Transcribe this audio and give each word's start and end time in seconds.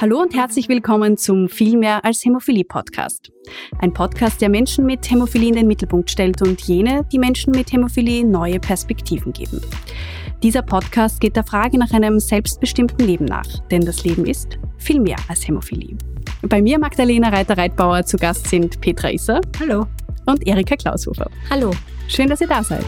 Hallo 0.00 0.22
und 0.22 0.34
herzlich 0.34 0.70
willkommen 0.70 1.18
zum 1.18 1.50
Viel 1.50 1.76
mehr 1.76 2.02
als 2.06 2.24
Hämophilie 2.24 2.64
Podcast. 2.64 3.30
Ein 3.80 3.92
Podcast, 3.92 4.40
der 4.40 4.48
Menschen 4.48 4.86
mit 4.86 5.10
Hämophilie 5.10 5.50
in 5.50 5.56
den 5.56 5.66
Mittelpunkt 5.66 6.10
stellt 6.10 6.40
und 6.40 6.58
jene, 6.62 7.04
die 7.12 7.18
Menschen 7.18 7.50
mit 7.50 7.70
Hämophilie 7.70 8.24
neue 8.24 8.58
Perspektiven 8.58 9.34
geben. 9.34 9.60
Dieser 10.42 10.62
Podcast 10.62 11.20
geht 11.20 11.36
der 11.36 11.44
Frage 11.44 11.76
nach 11.76 11.92
einem 11.92 12.18
selbstbestimmten 12.18 13.06
Leben 13.06 13.26
nach, 13.26 13.46
denn 13.70 13.82
das 13.82 14.02
Leben 14.02 14.24
ist 14.24 14.58
viel 14.78 15.00
mehr 15.00 15.18
als 15.28 15.46
Hämophilie. 15.46 15.98
Bei 16.48 16.62
mir 16.62 16.78
Magdalena 16.78 17.28
Reiter-Reitbauer 17.28 18.06
zu 18.06 18.16
Gast 18.16 18.48
sind 18.48 18.80
Petra 18.80 19.10
Isser. 19.10 19.42
Hallo. 19.58 19.86
Und 20.24 20.46
Erika 20.46 20.76
Klaushofer. 20.76 21.30
Hallo. 21.50 21.72
Schön, 22.08 22.30
dass 22.30 22.40
ihr 22.40 22.48
da 22.48 22.64
seid. 22.64 22.86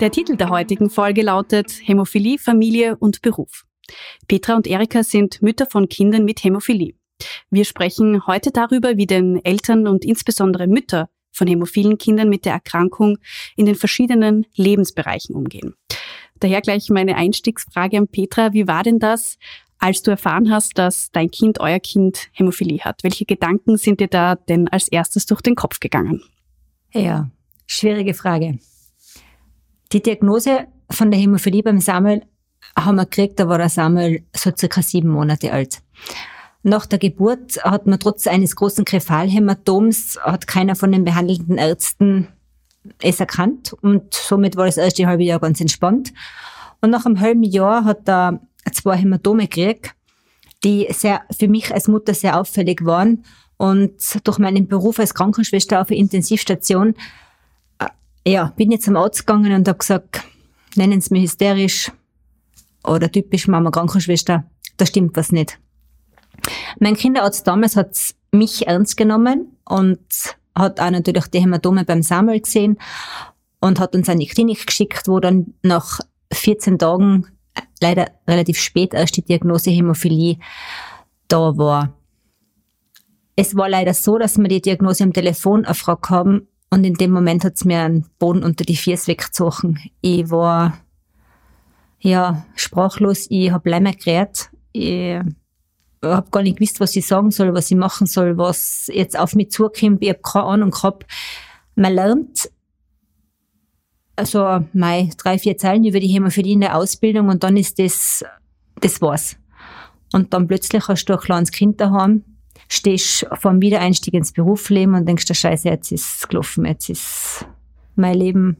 Der 0.00 0.10
Titel 0.10 0.36
der 0.36 0.48
heutigen 0.48 0.88
Folge 0.88 1.20
lautet 1.20 1.72
Hämophilie, 1.84 2.38
Familie 2.38 2.96
und 2.96 3.20
Beruf. 3.20 3.66
Petra 4.28 4.56
und 4.56 4.66
Erika 4.66 5.02
sind 5.02 5.42
Mütter 5.42 5.66
von 5.66 5.90
Kindern 5.90 6.24
mit 6.24 6.42
Hämophilie. 6.42 6.94
Wir 7.50 7.66
sprechen 7.66 8.26
heute 8.26 8.50
darüber, 8.50 8.96
wie 8.96 9.06
den 9.06 9.44
Eltern 9.44 9.86
und 9.86 10.06
insbesondere 10.06 10.68
Mütter 10.68 11.10
von 11.32 11.46
hämophilen 11.46 11.98
Kindern 11.98 12.30
mit 12.30 12.46
der 12.46 12.54
Erkrankung 12.54 13.18
in 13.56 13.66
den 13.66 13.74
verschiedenen 13.74 14.46
Lebensbereichen 14.54 15.36
umgehen. 15.36 15.74
Daher 16.38 16.62
gleich 16.62 16.88
meine 16.88 17.16
Einstiegsfrage 17.16 17.98
an 17.98 18.08
Petra. 18.08 18.54
Wie 18.54 18.66
war 18.66 18.82
denn 18.82 19.00
das, 19.00 19.36
als 19.78 20.00
du 20.00 20.10
erfahren 20.10 20.50
hast, 20.50 20.78
dass 20.78 21.10
dein 21.12 21.30
Kind, 21.30 21.60
euer 21.60 21.78
Kind 21.78 22.28
Hämophilie 22.32 22.80
hat? 22.80 23.04
Welche 23.04 23.26
Gedanken 23.26 23.76
sind 23.76 24.00
dir 24.00 24.08
da 24.08 24.36
denn 24.36 24.66
als 24.68 24.88
erstes 24.88 25.26
durch 25.26 25.42
den 25.42 25.56
Kopf 25.56 25.78
gegangen? 25.78 26.22
Ja, 26.94 27.30
schwierige 27.66 28.14
Frage. 28.14 28.60
Die 29.92 30.02
Diagnose 30.02 30.66
von 30.90 31.10
der 31.10 31.18
Hämophilie 31.18 31.62
beim 31.62 31.80
Samuel 31.80 32.22
haben 32.78 32.96
wir 32.96 33.06
gekriegt, 33.06 33.40
da 33.40 33.48
war 33.48 33.58
der 33.58 33.68
Samuel 33.68 34.22
so 34.34 34.52
circa 34.56 34.82
sieben 34.82 35.08
Monate 35.08 35.52
alt. 35.52 35.82
Nach 36.62 36.86
der 36.86 36.98
Geburt 36.98 37.64
hat 37.64 37.86
man 37.86 37.98
trotz 37.98 38.26
eines 38.26 38.54
großen 38.54 38.84
Krephalhämatoms, 38.84 40.18
hat 40.22 40.46
keiner 40.46 40.76
von 40.76 40.92
den 40.92 41.04
behandelnden 41.04 41.58
Ärzten 41.58 42.28
es 43.02 43.18
erkannt 43.18 43.74
und 43.82 44.14
somit 44.14 44.56
war 44.56 44.66
das 44.66 44.76
erste 44.76 45.06
halbe 45.06 45.24
Jahr 45.24 45.40
ganz 45.40 45.60
entspannt. 45.60 46.12
Und 46.80 46.90
nach 46.90 47.04
einem 47.04 47.20
halben 47.20 47.42
Jahr 47.42 47.84
hat 47.84 48.08
er 48.08 48.40
zwei 48.72 48.96
Hämatome 48.96 49.48
gekriegt, 49.48 49.94
die 50.62 50.86
sehr, 50.90 51.22
für 51.36 51.48
mich 51.48 51.72
als 51.74 51.88
Mutter 51.88 52.14
sehr 52.14 52.38
auffällig 52.38 52.84
waren. 52.84 53.24
Und 53.56 53.92
durch 54.24 54.38
meinen 54.38 54.68
Beruf 54.68 54.98
als 54.98 55.14
Krankenschwester 55.14 55.80
auf 55.80 55.88
der 55.88 55.98
Intensivstation 55.98 56.94
ja, 58.26 58.52
bin 58.56 58.70
jetzt 58.70 58.84
zum 58.84 58.96
Arzt 58.96 59.26
gegangen 59.26 59.52
und 59.52 59.68
habe 59.68 59.78
gesagt, 59.78 60.22
nennen 60.76 61.00
Sie 61.00 61.12
mich 61.14 61.24
hysterisch 61.24 61.90
oder 62.84 63.10
typisch 63.10 63.48
Mama 63.48 63.70
Krankenschwester, 63.70 64.44
da 64.76 64.86
stimmt 64.86 65.16
was 65.16 65.32
nicht. 65.32 65.58
Mein 66.78 66.96
Kinderarzt 66.96 67.46
damals 67.46 67.76
hat 67.76 67.96
mich 68.32 68.66
ernst 68.66 68.96
genommen 68.96 69.56
und 69.64 70.00
hat 70.54 70.80
auch 70.80 70.90
natürlich 70.90 71.26
die 71.26 71.40
Hämatome 71.40 71.84
beim 71.84 72.02
Samuel 72.02 72.40
gesehen 72.40 72.78
und 73.60 73.78
hat 73.78 73.94
uns 73.94 74.08
an 74.08 74.18
die 74.18 74.26
Klinik 74.26 74.66
geschickt, 74.66 75.06
wo 75.06 75.20
dann 75.20 75.54
nach 75.62 76.00
14 76.32 76.78
Tagen, 76.78 77.26
leider 77.80 78.10
relativ 78.26 78.58
spät 78.58 78.94
erst 78.94 79.16
die 79.16 79.22
Diagnose 79.22 79.70
Hämophilie 79.70 80.38
da 81.28 81.56
war. 81.56 81.94
Es 83.36 83.56
war 83.56 83.68
leider 83.68 83.94
so, 83.94 84.18
dass 84.18 84.38
wir 84.38 84.48
die 84.48 84.60
Diagnose 84.60 85.04
am 85.04 85.12
Telefon 85.12 85.64
erfragt 85.64 86.10
haben 86.10 86.46
und 86.70 86.84
in 86.84 86.94
dem 86.94 87.10
Moment 87.10 87.44
hat's 87.44 87.64
mir 87.64 87.80
einen 87.80 88.06
Boden 88.18 88.44
unter 88.44 88.64
die 88.64 88.76
Füße 88.76 89.08
weggezogen. 89.08 89.78
Ich 90.00 90.30
war, 90.30 90.78
ja, 91.98 92.46
sprachlos. 92.54 93.26
Ich 93.28 93.50
hab 93.50 93.66
leider 93.66 93.92
geredet. 93.92 94.50
Ich 94.72 95.18
hab 96.02 96.30
gar 96.30 96.42
nicht 96.42 96.58
gewusst, 96.58 96.80
was 96.80 96.94
ich 96.94 97.06
sagen 97.06 97.32
soll, 97.32 97.52
was 97.54 97.70
ich 97.70 97.76
machen 97.76 98.06
soll, 98.06 98.38
was 98.38 98.88
jetzt 98.92 99.18
auf 99.18 99.34
mich 99.34 99.50
zukommt. 99.50 100.02
Ich 100.02 100.10
hab 100.10 100.22
keine 100.22 100.44
Ahnung 100.44 100.70
gehabt. 100.70 101.06
Man 101.74 101.92
lernt 101.92 102.50
also 104.20 104.64
mei, 104.74 105.08
drei, 105.16 105.38
vier 105.38 105.56
Zeilen 105.56 105.84
über 105.84 105.98
die 105.98 106.08
Hämophilie 106.08 106.52
in 106.52 106.60
der 106.60 106.76
Ausbildung 106.76 107.30
und 107.30 107.42
dann 107.42 107.56
ist 107.56 107.78
das, 107.78 108.22
das 108.80 109.00
war's. 109.00 109.36
Und 110.12 110.34
dann 110.34 110.46
plötzlich 110.46 110.86
hast 110.88 111.06
du 111.06 111.14
ein 111.14 111.20
kleines 111.20 111.50
Kind 111.50 111.80
daheim, 111.80 112.24
stehst 112.70 113.26
vom 113.34 113.60
Wiedereinstieg 113.60 114.14
ins 114.14 114.32
Berufsleben 114.32 114.94
und 114.94 115.06
denkst, 115.06 115.26
der 115.26 115.34
Scheiße, 115.34 115.68
jetzt 115.68 115.90
ist 115.90 116.20
es 116.20 116.28
gelaufen, 116.28 116.64
jetzt 116.64 116.88
ist 116.88 117.44
mein 117.96 118.16
Leben, 118.16 118.56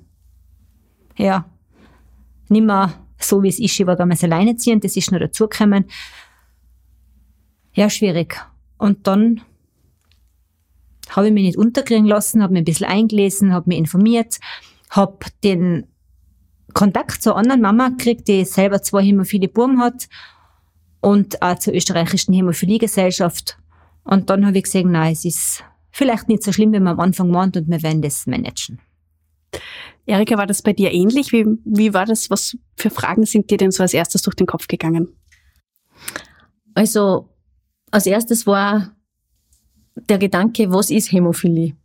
ja, 1.17 1.49
nicht 2.49 2.65
mehr 2.65 2.93
so, 3.21 3.43
wie 3.43 3.49
es 3.49 3.61
ist. 3.61 3.79
Ich 3.79 3.87
war 3.87 3.95
damals 3.95 4.25
alleineziehend, 4.25 4.83
das 4.83 4.97
ist 4.97 5.13
noch 5.13 5.21
dazugekommen. 5.21 5.85
Ja, 7.73 7.89
schwierig. 7.89 8.37
Und 8.79 9.07
dann 9.07 9.43
habe 11.11 11.29
ich 11.29 11.33
mich 11.33 11.45
nicht 11.45 11.59
unterkriegen 11.59 12.07
lassen, 12.07 12.43
habe 12.43 12.55
mich 12.55 12.63
ein 12.63 12.65
bisschen 12.65 12.89
eingelesen, 12.89 13.53
habe 13.53 13.69
mich 13.69 13.79
informiert, 13.79 14.41
habe 14.91 15.19
den 15.45 15.87
Kontakt 16.75 17.23
zur 17.23 17.37
anderen 17.37 17.61
Mama 17.61 17.91
gekriegt, 17.91 18.27
die 18.27 18.45
selber 18.45 18.83
zwei 18.83 19.05
hämophile 19.05 19.47
Buben 19.47 19.81
hat 19.81 20.09
und 21.01 21.41
auch 21.43 21.59
zur 21.59 21.75
österreichischen 21.75 22.35
Hämophiliegesellschaft 22.35 23.60
und 24.11 24.29
dann 24.29 24.45
habe 24.45 24.59
ich 24.59 24.65
gesehen, 24.65 24.91
nein, 24.91 25.13
es 25.13 25.25
ist 25.25 25.65
vielleicht 25.93 26.29
nicht 26.29 26.43
so 26.43 26.53
schlimm, 26.53 26.73
wie 26.73 26.81
man 26.81 26.95
am 26.95 27.01
Anfang 27.01 27.31
meint 27.31 27.57
und 27.57 27.69
wir 27.69 27.83
werden 27.83 28.03
das 28.03 28.27
managen. 28.27 28.81
Erika, 30.05 30.37
war 30.37 30.49
das 30.49 30.63
bei 30.63 30.73
dir 30.73 30.93
ähnlich? 30.93 31.31
Wie, 31.33 31.47
wie 31.65 31.95
war 31.95 32.07
das? 32.07 32.29
Was 32.29 32.57
für 32.77 32.91
Fragen 32.91 33.25
sind 33.25 33.51
dir 33.51 33.57
denn 33.57 33.71
so 33.71 33.85
als 33.85 33.95
erstes 33.95 34.23
durch 34.23 34.35
den 34.35 34.49
Kopf 34.49 34.67
gegangen? 34.67 35.17
Also, 36.75 37.29
als 37.93 38.07
erstes 38.07 38.49
war 38.49 38.97
der 39.95 40.19
Gedanke, 40.19 40.73
was 40.73 40.91
ist 40.91 41.13
Hämophilie? 41.13 41.77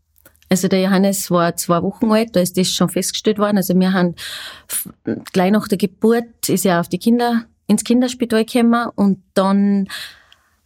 Also 0.50 0.68
der 0.68 0.82
Johannes 0.82 1.30
war 1.30 1.56
zwei 1.56 1.82
Wochen 1.84 2.12
alt, 2.12 2.36
da 2.36 2.40
ist 2.40 2.58
das 2.58 2.72
schon 2.72 2.90
festgestellt 2.90 3.38
worden. 3.38 3.58
Also 3.58 3.78
wir 3.78 3.94
haben 3.94 4.16
gleich 5.34 5.52
nach 5.52 5.68
der 5.68 5.78
Geburt 5.78 6.48
ist 6.48 6.66
er 6.66 6.80
auf 6.80 6.88
die 6.88 7.00
Kinder 7.00 7.46
ins 7.68 7.84
Kinderspital 7.84 8.46
gekommen 8.46 8.90
und 8.96 9.24
dann 9.34 9.88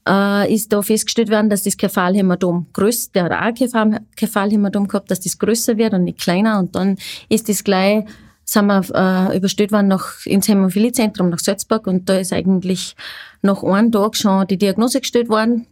äh, 0.10 0.54
ist 0.54 0.74
da 0.74 0.82
festgestellt 0.82 1.30
worden, 1.30 1.50
dass 1.50 1.64
das 1.64 1.78
Kephalhämatom 1.78 2.68
größer, 2.74 3.12
der 3.14 3.24
hat 3.26 3.60
auch 3.60 4.00
Kephalhämatom 4.16 4.88
gehabt, 4.88 5.12
dass 5.12 5.20
das 5.20 5.38
größer 5.38 5.78
wird 5.78 5.94
und 5.94 6.06
nicht 6.06 6.20
kleiner. 6.20 6.60
Und 6.60 6.76
dann 6.76 6.98
ist 7.30 7.48
das 7.48 7.64
gleich 7.64 8.06
sind 8.52 8.66
wir 8.66 8.82
äh, 8.96 9.38
überstellt 9.38 9.72
worden 9.72 9.90
nach, 9.90 10.26
ins 10.26 10.48
Hämophiliezentrum 10.48 11.30
nach 11.30 11.40
Salzburg. 11.40 11.88
Und 11.88 12.10
da 12.10 12.18
ist 12.18 12.34
eigentlich 12.34 12.96
nach 13.42 13.64
einem 13.64 13.92
Tag 13.92 14.16
schon 14.16 14.48
die 14.48 14.58
Diagnose 14.58 15.02
gestellt 15.02 15.30
worden, 15.30 15.68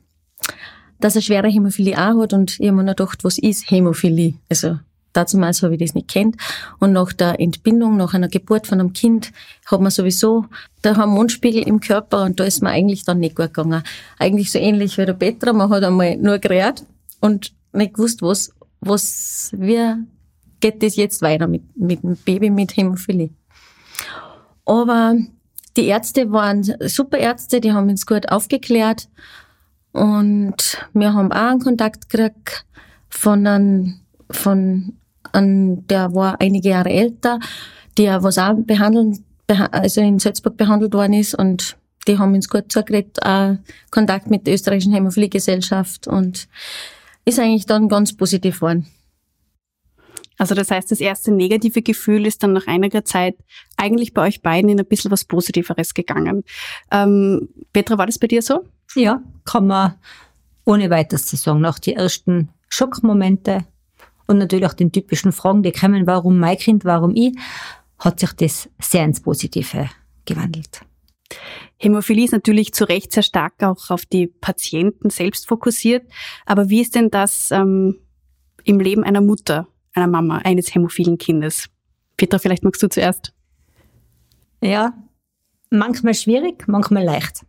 dass 1.00 1.16
er 1.16 1.22
schwere 1.22 1.48
Hämophilie 1.48 1.98
auch 1.98 2.22
hat. 2.22 2.34
Und 2.34 2.60
ich 2.60 2.68
habe 2.68 2.78
mir 2.78 2.86
gedacht, 2.86 3.24
was 3.24 3.38
ist 3.38 3.72
Hämophilie? 3.72 4.36
Also 4.50 4.80
Damals 5.18 5.64
habe 5.64 5.74
ich 5.74 5.80
das 5.80 5.96
nicht 5.96 6.08
kennt. 6.08 6.38
Und 6.80 6.94
nach 6.94 7.12
der 7.12 7.40
Entbindung, 7.40 7.98
nach 7.98 8.14
einer 8.14 8.28
Geburt 8.28 8.68
von 8.68 8.80
einem 8.80 8.94
Kind, 8.94 9.32
hat 9.66 9.82
man 9.82 9.90
sowieso 9.90 10.46
der 10.84 10.96
Hormonspiegel 10.96 11.64
im 11.64 11.80
Körper 11.80 12.24
und 12.24 12.40
da 12.40 12.44
ist 12.44 12.62
man 12.62 12.74
eigentlich 12.74 13.04
dann 13.04 13.20
nicht 13.20 13.36
gut 13.36 13.54
gegangen. 13.54 13.82
Eigentlich 14.20 14.52
so 14.52 14.60
ähnlich 14.60 14.98
wie 14.98 15.06
der 15.06 15.14
Petra. 15.14 15.54
Man 15.54 15.70
hat 15.70 15.84
einmal 15.84 16.18
nur 16.18 16.38
gerät 16.38 16.86
und 17.20 17.52
nicht 17.74 17.96
gewusst, 17.96 18.22
was, 18.22 18.54
was, 18.80 19.50
wie 19.54 19.96
geht 20.60 20.84
das 20.84 20.96
jetzt 20.96 21.22
weiter 21.22 21.48
mit, 21.48 21.64
mit 21.76 22.04
dem 22.04 22.16
Baby 22.16 22.50
mit 22.50 22.78
Hämophilie. 22.78 23.32
Aber 24.66 25.16
die 25.76 25.86
Ärzte 25.86 26.32
waren 26.32 26.64
super 26.64 27.18
Ärzte, 27.18 27.62
die 27.62 27.72
haben 27.72 27.90
uns 27.90 28.06
gut 28.06 28.30
aufgeklärt 28.30 29.08
und 29.92 30.88
wir 30.94 31.14
haben 31.14 31.32
auch 31.32 31.52
einen 31.52 31.60
Kontakt 31.60 32.10
gekriegt 32.10 32.66
von 33.10 33.48
einem, 33.48 34.00
von 34.30 34.97
an, 35.34 35.86
der 35.88 36.14
war 36.14 36.40
einige 36.40 36.70
Jahre 36.70 36.90
älter, 36.90 37.40
der 37.98 38.24
was 38.24 38.38
auch 38.38 38.56
behandeln, 38.56 39.24
also 39.48 40.02
in 40.02 40.20
Salzburg 40.20 40.58
behandelt 40.58 40.94
worden 40.94 41.14
ist 41.14 41.36
und 41.36 41.78
die 42.08 42.18
haben 42.18 42.34
uns 42.34 42.50
gut 42.50 42.72
zugeredet, 42.72 43.18
auch 43.24 43.58
Kontakt 43.92 44.30
mit 44.30 44.48
der 44.48 44.54
österreichischen 44.54 44.94
Hämophiliegesellschaft 44.94 46.08
und 46.08 46.48
ist 47.26 47.40
eigentlich 47.40 47.66
dann 47.66 47.90
ganz 47.90 48.16
positiv 48.16 48.56
geworden. 48.56 48.88
Also 50.38 50.54
das 50.54 50.70
heißt, 50.70 50.92
das 50.92 51.00
erste 51.00 51.32
negative 51.32 51.82
Gefühl 51.82 52.26
ist 52.26 52.44
dann 52.44 52.54
nach 52.54 52.68
einiger 52.68 53.04
Zeit 53.04 53.36
eigentlich 53.76 54.14
bei 54.14 54.28
euch 54.28 54.42
beiden 54.42 54.70
in 54.70 54.80
ein 54.80 54.86
bisschen 54.86 55.12
was 55.12 55.26
Positiveres 55.26 55.94
gegangen. 55.94 56.44
Ähm, 56.92 57.50
Petra, 57.74 57.98
war 57.98 58.06
das 58.06 58.20
bei 58.20 58.28
dir 58.28 58.42
so? 58.42 58.66
Ja, 58.96 59.22
kann 59.46 59.68
man 59.68 59.96
ohne 60.64 60.90
weiteres 60.90 61.26
zu 61.26 61.36
sagen. 61.36 61.62
Nach 61.62 61.80
die 61.80 61.94
ersten 61.94 62.50
Schockmomente 62.70 63.66
und 64.28 64.38
natürlich 64.38 64.66
auch 64.66 64.74
den 64.74 64.92
typischen 64.92 65.32
Fragen, 65.32 65.64
die 65.64 65.72
kommen, 65.72 66.08
warum 66.08 66.40
mein 66.40 66.58
Kind, 66.58 66.86
warum 66.86 67.16
ich, 67.16 67.36
hat 68.00 68.20
sich 68.20 68.32
das 68.34 68.70
sehr 68.80 69.06
ins 69.06 69.22
Positive 69.22 69.90
gewandelt. 70.26 70.82
Hämophilie 71.78 72.26
ist 72.26 72.32
natürlich 72.32 72.74
zu 72.74 72.86
Recht 72.86 73.12
sehr 73.12 73.24
stark 73.24 73.62
auch 73.64 73.90
auf 73.90 74.06
die 74.06 74.28
Patienten 74.28 75.10
selbst 75.10 75.48
fokussiert. 75.48 76.08
Aber 76.46 76.70
wie 76.70 76.82
ist 76.82 76.96
denn 76.96 77.10
das 77.10 77.52
ähm, 77.52 78.00
im 78.64 78.80
Leben 78.80 79.04
einer 79.04 79.22
Mutter, 79.22 79.68
einer 79.94 80.08
Mama, 80.08 80.40
eines 80.40 80.74
hämophilen 80.74 81.18
Kindes? 81.18 81.70
Petra, 82.16 82.40
vielleicht 82.40 82.64
magst 82.64 82.82
du 82.82 82.90
zuerst. 82.90 83.34
Ja, 84.62 84.94
Manchmal 85.70 86.14
schwierig, 86.14 86.66
manchmal 86.68 87.04
leicht. 87.04 87.46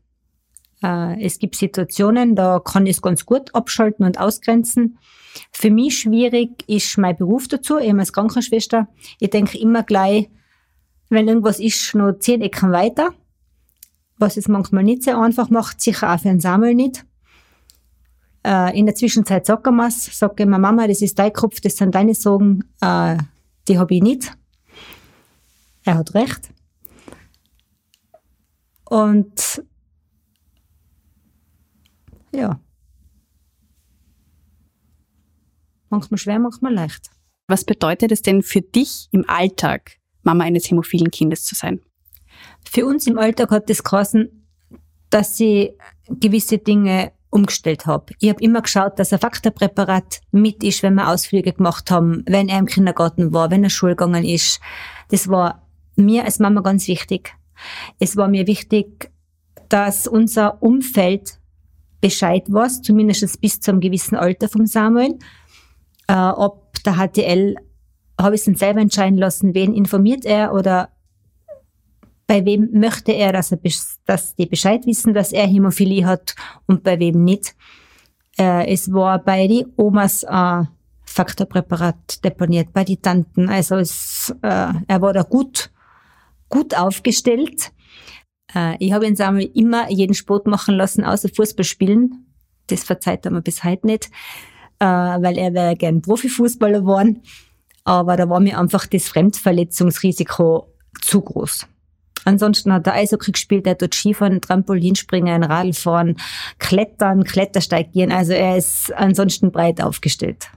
Äh, 0.82 1.25
es 1.25 1.38
gibt 1.38 1.56
Situationen, 1.56 2.34
da 2.34 2.60
kann 2.60 2.86
ich 2.86 2.96
es 2.96 3.02
ganz 3.02 3.26
gut 3.26 3.54
abschalten 3.54 4.04
und 4.04 4.19
ausgrenzen. 4.19 4.98
Für 5.52 5.70
mich 5.70 5.98
schwierig 5.98 6.64
ist 6.69 6.98
mein 6.98 7.16
Beruf 7.16 7.48
dazu, 7.48 7.78
eben 7.78 8.00
als 8.00 8.12
Krankenschwester. 8.12 8.88
Ich 9.20 9.30
denke 9.30 9.58
immer 9.58 9.82
gleich, 9.82 10.30
wenn 11.08 11.28
irgendwas 11.28 11.60
ist, 11.60 11.94
noch 11.94 12.19
zehn 12.19 12.42
Ecken 12.42 12.72
weiter, 12.72 13.14
was 14.19 14.36
es 14.36 14.48
manchmal 14.48 14.84
nicht 14.84 15.02
sehr 15.02 15.19
einfach 15.19 15.50
macht, 15.50 15.80
sicher 15.80 16.12
auch 16.12 16.20
für 16.20 16.28
einen 16.28 16.40
Samuel 16.40 16.75
nicht. 16.75 17.04
Äh, 18.44 18.78
in 18.78 18.86
der 18.86 18.94
Zwischenzeit 18.94 19.46
sagt 19.46 19.66
er 19.66 19.72
mir's, 19.72 20.19
sage 20.19 20.42
ich 20.42 20.46
mir, 20.46 20.58
Mama, 20.58 20.86
das 20.86 21.02
ist 21.02 21.19
dein 21.19 21.32
Kopf, 21.32 21.60
das 21.60 21.76
sind 21.76 21.94
deine 21.94 22.14
Sorgen, 22.14 22.64
äh, 22.80 23.16
die 23.66 23.78
habe 23.78 23.94
ich 23.94 24.02
nicht. 24.02 24.32
Er 25.84 25.96
hat 25.96 26.14
recht. 26.14 26.50
Und 28.84 29.62
ja. 32.38 32.61
Manchmal 35.90 36.19
schwer, 36.19 36.38
manchmal 36.38 36.75
leicht. 36.75 37.11
Was 37.46 37.64
bedeutet 37.64 38.12
es 38.12 38.23
denn 38.23 38.43
für 38.43 38.61
dich 38.61 39.08
im 39.11 39.25
Alltag, 39.29 39.93
Mama 40.23 40.44
eines 40.44 40.70
hämophilen 40.70 41.11
Kindes 41.11 41.44
zu 41.44 41.55
sein? 41.55 41.81
Für 42.64 42.87
uns 42.87 43.06
im 43.06 43.19
Alltag 43.19 43.50
hat 43.50 43.70
das 43.70 43.82
geheißen, 43.82 44.46
dass 45.11 45.40
ich 45.40 45.73
gewisse 46.08 46.58
Dinge 46.58 47.12
umgestellt 47.31 47.87
habe. 47.87 48.12
Ich 48.20 48.29
habe 48.29 48.43
immer 48.43 48.62
geschaut, 48.62 48.99
dass 48.99 49.12
ein 49.12 49.19
Faktorpräparat 49.19 50.20
mit 50.31 50.62
ist, 50.62 50.82
wenn 50.82 50.94
wir 50.94 51.08
Ausflüge 51.08 51.52
gemacht 51.52 51.90
haben, 51.90 52.23
wenn 52.26 52.49
er 52.49 52.58
im 52.58 52.67
Kindergarten 52.67 53.32
war, 53.32 53.50
wenn 53.50 53.64
er 53.64 53.70
Schule 53.70 53.96
gegangen 53.96 54.25
ist. 54.25 54.61
Das 55.11 55.29
war 55.29 55.67
mir 55.96 56.25
als 56.25 56.38
Mama 56.38 56.61
ganz 56.61 56.88
wichtig. 56.88 57.35
Es 57.99 58.17
war 58.17 58.29
mir 58.29 58.46
wichtig, 58.46 59.11
dass 59.69 60.06
unser 60.06 60.62
Umfeld 60.62 61.38
Bescheid 62.00 62.45
weiß, 62.49 62.83
zumindest 62.83 63.41
bis 63.41 63.61
zu 63.61 63.71
einem 63.71 63.81
gewissen 63.81 64.17
Alter 64.17 64.49
vom 64.49 64.67
Samuel. 64.67 65.19
Äh, 66.06 66.15
ob 66.15 66.83
der 66.85 66.95
HTL, 66.95 67.56
habe 68.21 68.35
ich 68.35 68.47
es 68.47 68.59
selber 68.59 68.81
entscheiden 68.81 69.19
lassen, 69.19 69.55
wen 69.55 69.75
informiert 69.75 70.25
er 70.25 70.53
oder 70.53 70.91
bei 72.27 72.45
wem 72.45 72.69
möchte 72.73 73.12
er, 73.12 73.33
dass, 73.33 73.53
er, 73.53 73.59
dass 74.05 74.37
die 74.37 74.47
Bescheid 74.47 74.87
wissen, 74.87 75.15
dass 75.15 75.33
er 75.33 75.47
Hämophilie 75.47 76.05
hat 76.05 76.35
und 76.67 76.83
bei 76.83 76.99
wem 76.99 77.25
nicht. 77.25 77.56
Äh, 78.39 78.73
es 78.73 78.93
war 78.93 79.19
bei 79.19 79.49
den 79.49 79.73
Omas 79.77 80.25
äh, 80.25 80.62
Faktorpräparat 81.05 82.23
deponiert, 82.23 82.73
bei 82.73 82.85
den 82.85 83.00
Tanten. 83.00 83.49
Also 83.49 83.77
es, 83.77 84.35
äh, 84.43 84.73
er 84.87 85.00
war 85.00 85.15
da 85.15 85.23
gut, 85.23 85.71
gut 86.49 86.77
aufgestellt. 86.77 87.73
Äh, 88.55 88.77
ich 88.79 88.93
habe 88.93 89.06
ihn 89.06 89.17
Samuel 89.17 89.50
immer 89.55 89.91
jeden 89.91 90.15
Sport 90.15 90.47
machen 90.47 90.75
lassen, 90.75 91.05
außer 91.05 91.29
Fußball 91.29 91.65
spielen. 91.65 92.27
Das 92.69 92.85
verzeiht 92.85 93.25
er 93.25 93.33
mir 93.33 93.43
bis 93.43 93.65
heute 93.65 93.87
nicht, 93.87 94.11
äh, 94.79 94.85
weil 94.85 95.39
er 95.39 95.55
wäre 95.55 95.77
gern 95.77 96.03
Profifußballer 96.03 96.81
geworden. 96.81 97.23
Aber 97.85 98.17
da 98.17 98.29
war 98.29 98.41
mir 98.41 98.59
einfach 98.59 98.87
das 98.87 99.09
Fremdverletzungsrisiko 99.09 100.69
zu 101.00 101.21
groß. 101.23 101.67
Ansonsten 102.25 102.73
hat 102.73 102.87
er 102.87 102.95
Eishockey 102.95 103.33
gespielt, 103.33 103.67
er 103.67 103.75
dort 103.75 103.95
Skifahren, 103.95 104.43
Trampolinspringen, 104.43 105.43
Radfahren, 105.43 106.17
Klettern, 106.59 107.25
Klettersteig 107.25 107.93
gehen. 107.93 108.12
Also 108.12 108.35
er 108.35 108.59
ist 108.59 108.93
ansonsten 108.95 109.50
breit 109.50 109.81
aufgestellt. 109.81 110.50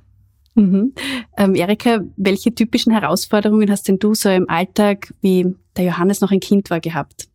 Mhm. 0.55 0.93
Ähm, 1.37 1.55
Erika, 1.55 2.01
welche 2.17 2.53
typischen 2.53 2.91
Herausforderungen 2.91 3.71
hast 3.71 3.87
denn 3.87 3.99
du 3.99 4.13
so 4.13 4.27
im 4.27 4.49
Alltag, 4.49 5.13
wie 5.21 5.55
der 5.77 5.85
Johannes 5.85 6.19
noch 6.19 6.31
ein 6.31 6.41
Kind 6.41 6.69
war, 6.69 6.81
gehabt? 6.81 7.29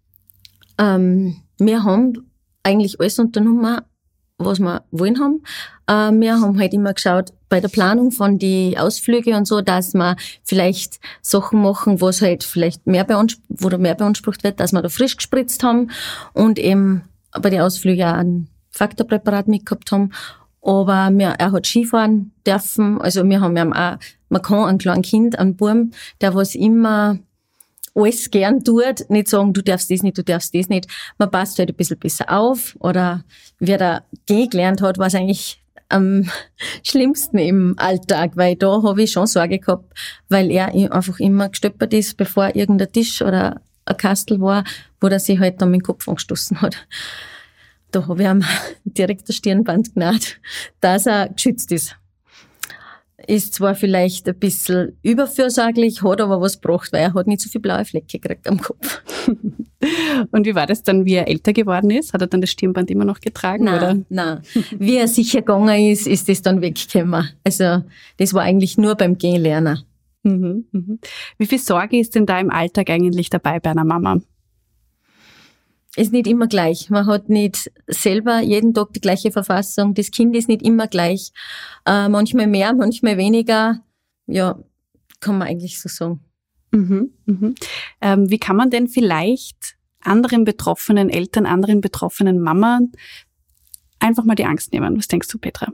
Ähm, 0.79 1.37
wir 1.59 1.85
haben 1.85 2.31
eigentlich 2.63 3.01
alles 3.01 3.19
unternommen, 3.19 3.81
was 4.39 4.59
wir 4.59 4.85
wollen 4.91 5.19
haben. 5.21 5.43
Äh, 5.87 6.21
wir 6.21 6.41
haben 6.41 6.59
halt 6.59 6.75
immer 6.75 6.93
geschaut, 6.93 7.33
bei 7.49 7.61
der 7.61 7.69
Planung 7.69 8.11
von 8.11 8.39
die 8.39 8.77
Ausflüge 8.77 9.37
und 9.37 9.47
so, 9.47 9.61
dass 9.61 9.95
wir 9.95 10.17
vielleicht 10.43 10.99
Sachen 11.23 11.63
machen, 11.63 12.01
was 12.01 12.21
halt 12.21 12.45
vielleicht 12.45 12.87
mehr 12.87 13.05
beansprucht, 13.05 13.45
wo 13.49 13.77
mehr 13.79 13.95
beansprucht 13.95 14.43
wird, 14.45 14.61
dass 14.61 14.73
wir 14.73 14.83
da 14.83 14.89
frisch 14.89 15.17
gespritzt 15.17 15.63
haben 15.63 15.91
und 16.33 16.59
eben 16.59 17.03
bei 17.41 17.51
den 17.51 17.61
Ausflügen 17.61 18.05
auch 18.05 18.15
ein 18.15 18.49
Faktorpräparat 18.71 19.49
mitgehabt 19.49 19.91
haben. 19.93 20.11
Aber 20.61 21.11
wir, 21.13 21.29
er 21.29 21.53
hat 21.53 21.67
Skifahren 21.67 22.33
dürfen, 22.45 23.01
also 23.01 23.25
wir 23.25 23.41
haben 23.41 23.57
ja 23.57 23.95
auch, 23.95 23.99
man 24.29 24.43
kann 24.43 24.65
ein 24.65 24.79
kleines 24.79 25.09
Kind, 25.09 25.39
einen 25.39 25.57
Burm, 25.57 25.93
der 26.21 26.35
was 26.35 26.57
immer 26.57 27.19
alles 27.97 28.31
gern 28.31 28.63
tut, 28.63 29.09
nicht 29.09 29.29
sagen, 29.29 29.53
du 29.53 29.63
darfst 29.63 29.91
das 29.91 30.03
nicht, 30.03 30.19
du 30.19 30.23
darfst 30.23 30.55
das 30.55 30.69
nicht. 30.69 30.87
Man 31.19 31.31
passt 31.31 31.59
halt 31.59 31.71
ein 31.71 31.75
bisschen 31.75 31.99
besser 31.99 32.31
auf 32.31 32.77
oder 32.81 33.25
wer 33.59 33.79
da 33.79 34.03
gelernt 34.27 34.83
hat, 34.83 34.99
was 34.99 35.15
eigentlich 35.15 35.63
am 35.89 36.31
schlimmsten 36.83 37.39
im 37.39 37.75
Alltag, 37.79 38.33
weil 38.35 38.57
da 38.57 38.83
habe 38.83 39.03
ich 39.03 39.13
schon 39.13 39.27
Sorge 39.27 39.59
gehabt, 39.59 39.93
weil 40.29 40.51
er 40.51 40.69
einfach 40.93 41.19
immer 41.21 41.49
gestöppert 41.49 41.95
ist, 41.95 42.17
bevor 42.17 42.55
irgendein 42.55 42.93
Tisch 42.93 43.23
oder 43.23 43.61
ein 43.85 43.97
Kastel 43.97 44.41
war, 44.41 44.65
wo 45.01 45.07
er 45.07 45.21
sich 45.21 45.39
halt 45.39 45.63
dann 45.63 45.71
mit 45.71 45.81
dem 45.81 45.85
Kopf 45.85 46.09
angestoßen 46.09 46.61
hat. 46.61 46.87
Da 47.93 48.07
habe 48.07 48.23
ich 48.23 48.29
ihm 48.29 48.45
direkt 48.85 49.29
das 49.29 49.37
Stirnband 49.37 49.95
genäht, 49.95 50.41
dass 50.81 51.07
er 51.07 51.29
geschützt 51.29 51.73
ist 51.73 51.97
ist 53.29 53.55
zwar 53.55 53.75
vielleicht 53.75 54.29
ein 54.29 54.39
bisschen 54.39 54.97
überfürsorglich, 55.03 56.03
hat 56.03 56.21
aber 56.21 56.41
was 56.41 56.61
gebracht, 56.61 56.93
weil 56.93 57.03
er 57.03 57.15
hat 57.15 57.27
nicht 57.27 57.41
so 57.41 57.49
viele 57.49 57.63
blaue 57.63 57.85
Flecke 57.85 58.19
gekriegt 58.19 58.49
am 58.49 58.61
Kopf. 58.61 59.03
Und 60.31 60.47
wie 60.47 60.55
war 60.55 60.67
das 60.67 60.83
dann, 60.83 61.05
wie 61.05 61.15
er 61.15 61.29
älter 61.29 61.53
geworden 61.53 61.91
ist? 61.91 62.13
Hat 62.13 62.21
er 62.21 62.27
dann 62.27 62.41
das 62.41 62.51
Stirnband 62.51 62.91
immer 62.91 63.05
noch 63.05 63.21
getragen? 63.21 63.65
Nein, 63.65 63.77
oder? 63.77 63.97
nein. 64.09 64.41
Wie 64.79 64.97
er 64.97 65.09
sicher 65.09 65.41
gegangen 65.41 65.91
ist, 65.91 66.07
ist 66.07 66.29
das 66.29 66.43
dann 66.43 66.61
weggekommen. 66.61 67.29
Also 67.45 67.83
das 68.17 68.35
war 68.35 68.43
eigentlich 68.43 68.79
nur 68.79 68.95
beim 68.95 69.19
Gehlernen. 69.19 69.83
Mhm, 70.23 70.67
mhm. 70.73 70.99
Wie 71.39 71.47
viel 71.47 71.59
Sorge 71.59 71.99
ist 71.99 72.15
denn 72.15 72.27
da 72.27 72.41
im 72.41 72.51
Alltag 72.51 72.91
eigentlich 72.91 73.31
dabei 73.31 73.61
bei 73.61 73.71
einer 73.71 73.85
Mama? 73.85 74.21
Ist 75.97 76.13
nicht 76.13 76.27
immer 76.27 76.47
gleich. 76.47 76.91
Man 76.91 77.07
hat 77.07 77.29
nicht 77.29 77.71
selber 77.87 78.41
jeden 78.41 78.75
Tag 78.75 78.93
die 78.93 79.01
gleiche 79.01 79.33
Verfassung. 79.33 79.95
Das 79.95 80.11
Kind 80.11 80.37
ist 80.37 80.49
nicht 80.49 80.63
immer 80.63 80.87
gleich. 80.89 81.33
Äh, 81.87 82.09
manchmal 82.09 82.47
mehr, 82.47 82.75
manchmal 82.75 83.17
weniger. 83.17 83.81
Ja, 84.27 84.59
kann 85.21 85.39
man 85.39 85.49
eigentlich 85.49 85.81
so 85.81 85.89
sagen. 85.89 86.21
Mhm, 86.73 87.11
mhm. 87.25 87.55
Ähm, 88.01 88.31
wie 88.31 88.39
kann 88.39 88.57
man 88.57 88.71
denn 88.71 88.89
vielleicht 88.89 89.77
anderen 90.01 90.45
betroffenen 90.45 91.09
Eltern, 91.09 91.47
anderen 91.47 91.81
betroffenen 91.81 92.41
Mammern 92.41 92.93
einfach 93.99 94.25
mal 94.25 94.35
die 94.35 94.45
Angst 94.45 94.73
nehmen? 94.73 94.99
Was 94.99 95.09
denkst 95.09 95.29
du, 95.29 95.39
Petra? 95.39 95.73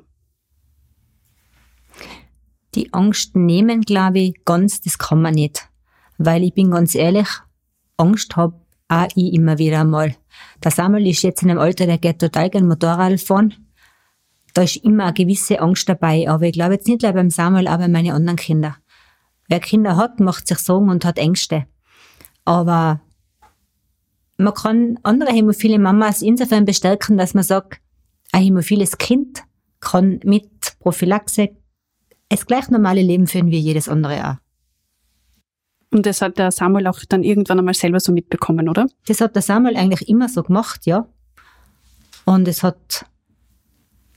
Die 2.74 2.92
Angst 2.94 3.36
nehmen, 3.36 3.82
glaube 3.82 4.20
ich, 4.20 4.44
ganz, 4.44 4.80
das 4.80 4.98
kann 4.98 5.20
man 5.20 5.34
nicht. 5.34 5.68
Weil 6.18 6.44
ich 6.44 6.54
bin 6.54 6.70
ganz 6.70 6.94
ehrlich, 6.94 7.28
Angst 7.96 8.36
habe 8.36 8.61
auch 8.92 9.08
ich 9.14 9.32
immer 9.32 9.58
wieder 9.58 9.80
einmal. 9.80 10.14
Der 10.62 10.70
Samuel 10.70 11.06
ist 11.06 11.22
jetzt 11.22 11.42
in 11.42 11.50
einem 11.50 11.60
Alter, 11.60 11.86
der 11.86 11.98
geht 11.98 12.18
total 12.18 12.50
gern 12.50 12.68
Motorrad 12.68 13.20
fahren. 13.20 13.54
Da 14.54 14.62
ist 14.62 14.76
immer 14.76 15.04
eine 15.04 15.14
gewisse 15.14 15.60
Angst 15.60 15.88
dabei. 15.88 16.28
Aber 16.28 16.44
ich 16.44 16.52
glaube 16.52 16.74
jetzt 16.74 16.86
nicht 16.86 17.02
nur 17.02 17.12
beim 17.12 17.30
Samuel, 17.30 17.68
aber 17.68 17.84
bei 17.84 17.88
meinen 17.88 18.12
anderen 18.12 18.36
Kindern. 18.36 18.76
Wer 19.48 19.60
Kinder 19.60 19.96
hat, 19.96 20.20
macht 20.20 20.46
sich 20.46 20.58
Sorgen 20.58 20.90
und 20.90 21.04
hat 21.04 21.18
Ängste. 21.18 21.66
Aber 22.44 23.00
man 24.36 24.54
kann 24.54 24.98
andere 25.02 25.32
hämophile 25.32 25.78
Mamas 25.78 26.22
insofern 26.22 26.64
bestärken, 26.64 27.16
dass 27.16 27.34
man 27.34 27.44
sagt, 27.44 27.80
ein 28.32 28.44
hämophiles 28.44 28.98
Kind 28.98 29.42
kann 29.80 30.20
mit 30.24 30.78
Prophylaxe 30.80 31.50
das 32.28 32.46
gleich 32.46 32.70
normale 32.70 33.02
Leben 33.02 33.26
führen 33.26 33.50
wie 33.50 33.58
jedes 33.58 33.90
andere 33.90 34.30
auch. 34.30 34.51
Und 35.92 36.06
das 36.06 36.22
hat 36.22 36.38
der 36.38 36.50
Samuel 36.50 36.86
auch 36.86 37.00
dann 37.08 37.22
irgendwann 37.22 37.58
einmal 37.58 37.74
selber 37.74 38.00
so 38.00 38.12
mitbekommen, 38.12 38.68
oder? 38.68 38.86
Das 39.06 39.20
hat 39.20 39.34
der 39.34 39.42
Samuel 39.42 39.76
eigentlich 39.76 40.08
immer 40.08 40.28
so 40.28 40.42
gemacht, 40.42 40.86
ja. 40.86 41.06
Und 42.24 42.48
es 42.48 42.62
hat 42.62 43.04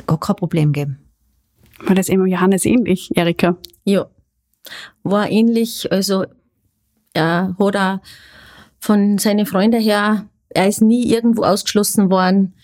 gar 0.08 0.20
kein 0.20 0.36
Problem 0.38 0.72
gegeben. 0.72 1.00
War 1.80 1.96
das 1.96 2.08
immer 2.08 2.26
Johannes 2.26 2.66
ähnlich, 2.66 3.10
Erika? 3.16 3.58
Ja, 3.84 4.08
war 5.04 5.30
ähnlich. 5.30 5.92
Also 5.92 6.26
er 7.14 7.56
hat 7.60 7.76
auch 7.76 8.00
von 8.80 9.18
seinen 9.18 9.46
Freunden 9.46 9.82
her, 9.82 10.30
er 10.50 10.68
ist 10.68 10.82
nie 10.82 11.12
irgendwo 11.12 11.44
ausgeschlossen 11.44 12.10
worden. 12.10 12.56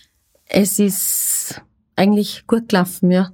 Es 0.46 0.80
ist 0.80 1.62
eigentlich 1.96 2.46
gut 2.48 2.70
gelaufen, 2.70 3.12
ja. 3.12 3.32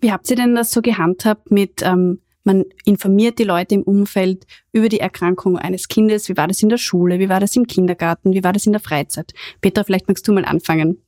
Wie 0.00 0.12
habt 0.12 0.28
ihr 0.30 0.36
denn 0.36 0.54
das 0.54 0.70
so 0.70 0.82
gehandhabt 0.82 1.50
mit 1.50 1.82
ähm, 1.82 2.20
man 2.44 2.64
informiert 2.84 3.38
die 3.38 3.44
Leute 3.44 3.74
im 3.74 3.82
Umfeld 3.82 4.46
über 4.72 4.88
die 4.88 5.00
Erkrankung 5.00 5.58
eines 5.58 5.88
Kindes. 5.88 6.28
Wie 6.28 6.36
war 6.36 6.46
das 6.46 6.62
in 6.62 6.68
der 6.68 6.78
Schule? 6.78 7.18
Wie 7.18 7.28
war 7.28 7.40
das 7.40 7.56
im 7.56 7.66
Kindergarten? 7.66 8.32
Wie 8.32 8.44
war 8.44 8.52
das 8.52 8.66
in 8.66 8.72
der 8.72 8.80
Freizeit? 8.80 9.32
Petra, 9.60 9.84
vielleicht 9.84 10.08
magst 10.08 10.28
du 10.28 10.32
mal 10.32 10.44
anfangen. 10.44 11.02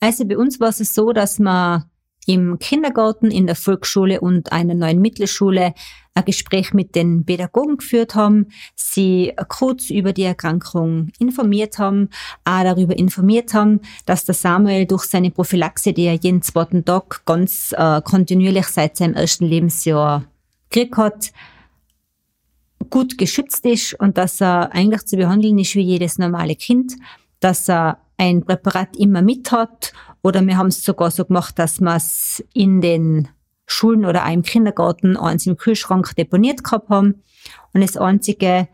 Also 0.00 0.26
bei 0.26 0.36
uns 0.36 0.60
war 0.60 0.68
es 0.68 0.94
so, 0.94 1.12
dass 1.12 1.38
wir 1.38 1.88
im 2.26 2.58
Kindergarten, 2.58 3.30
in 3.30 3.46
der 3.46 3.56
Volksschule 3.56 4.20
und 4.20 4.52
einer 4.52 4.74
neuen 4.74 5.00
Mittelschule 5.00 5.74
ein 6.14 6.24
Gespräch 6.24 6.72
mit 6.72 6.94
den 6.94 7.24
Pädagogen 7.24 7.76
geführt 7.78 8.14
haben, 8.14 8.46
sie 8.74 9.32
kurz 9.48 9.90
über 9.90 10.12
die 10.12 10.22
Erkrankung 10.22 11.08
informiert 11.18 11.78
haben, 11.78 12.08
auch 12.44 12.62
darüber 12.62 12.96
informiert 12.96 13.52
haben, 13.52 13.80
dass 14.06 14.24
der 14.24 14.34
Samuel 14.34 14.86
durch 14.86 15.04
seine 15.04 15.30
Prophylaxe, 15.30 15.92
die 15.92 16.04
er 16.04 16.14
jeden 16.14 16.42
zweiten 16.42 16.84
Tag 16.84 17.22
ganz 17.26 17.74
äh, 17.76 18.00
kontinuierlich 18.02 18.66
seit 18.66 18.96
seinem 18.96 19.14
ersten 19.14 19.46
Lebensjahr 19.46 20.24
gekriegt 20.74 20.96
hat, 20.96 21.32
gut 22.90 23.16
geschützt 23.16 23.64
ist 23.64 23.94
und 23.94 24.18
dass 24.18 24.40
er 24.40 24.72
eigentlich 24.72 25.06
zu 25.06 25.16
behandeln 25.16 25.58
ist 25.58 25.74
wie 25.74 25.82
jedes 25.82 26.18
normale 26.18 26.56
Kind, 26.56 26.94
dass 27.40 27.68
er 27.68 27.98
ein 28.16 28.44
Präparat 28.44 28.96
immer 28.96 29.22
mit 29.22 29.52
hat 29.52 29.92
oder 30.22 30.44
wir 30.46 30.56
haben 30.56 30.68
es 30.68 30.84
sogar 30.84 31.10
so 31.10 31.24
gemacht, 31.24 31.58
dass 31.58 31.80
wir 31.80 31.96
es 31.96 32.44
in 32.52 32.80
den 32.80 33.28
Schulen 33.66 34.04
oder 34.04 34.26
auch 34.26 34.32
im 34.32 34.42
Kindergarten 34.42 35.16
eins 35.16 35.46
im 35.46 35.56
Kühlschrank 35.56 36.14
deponiert 36.16 36.64
gehabt 36.64 36.90
haben. 36.90 37.22
Und 37.72 37.80
das 37.80 37.96
Einzige, 37.96 38.68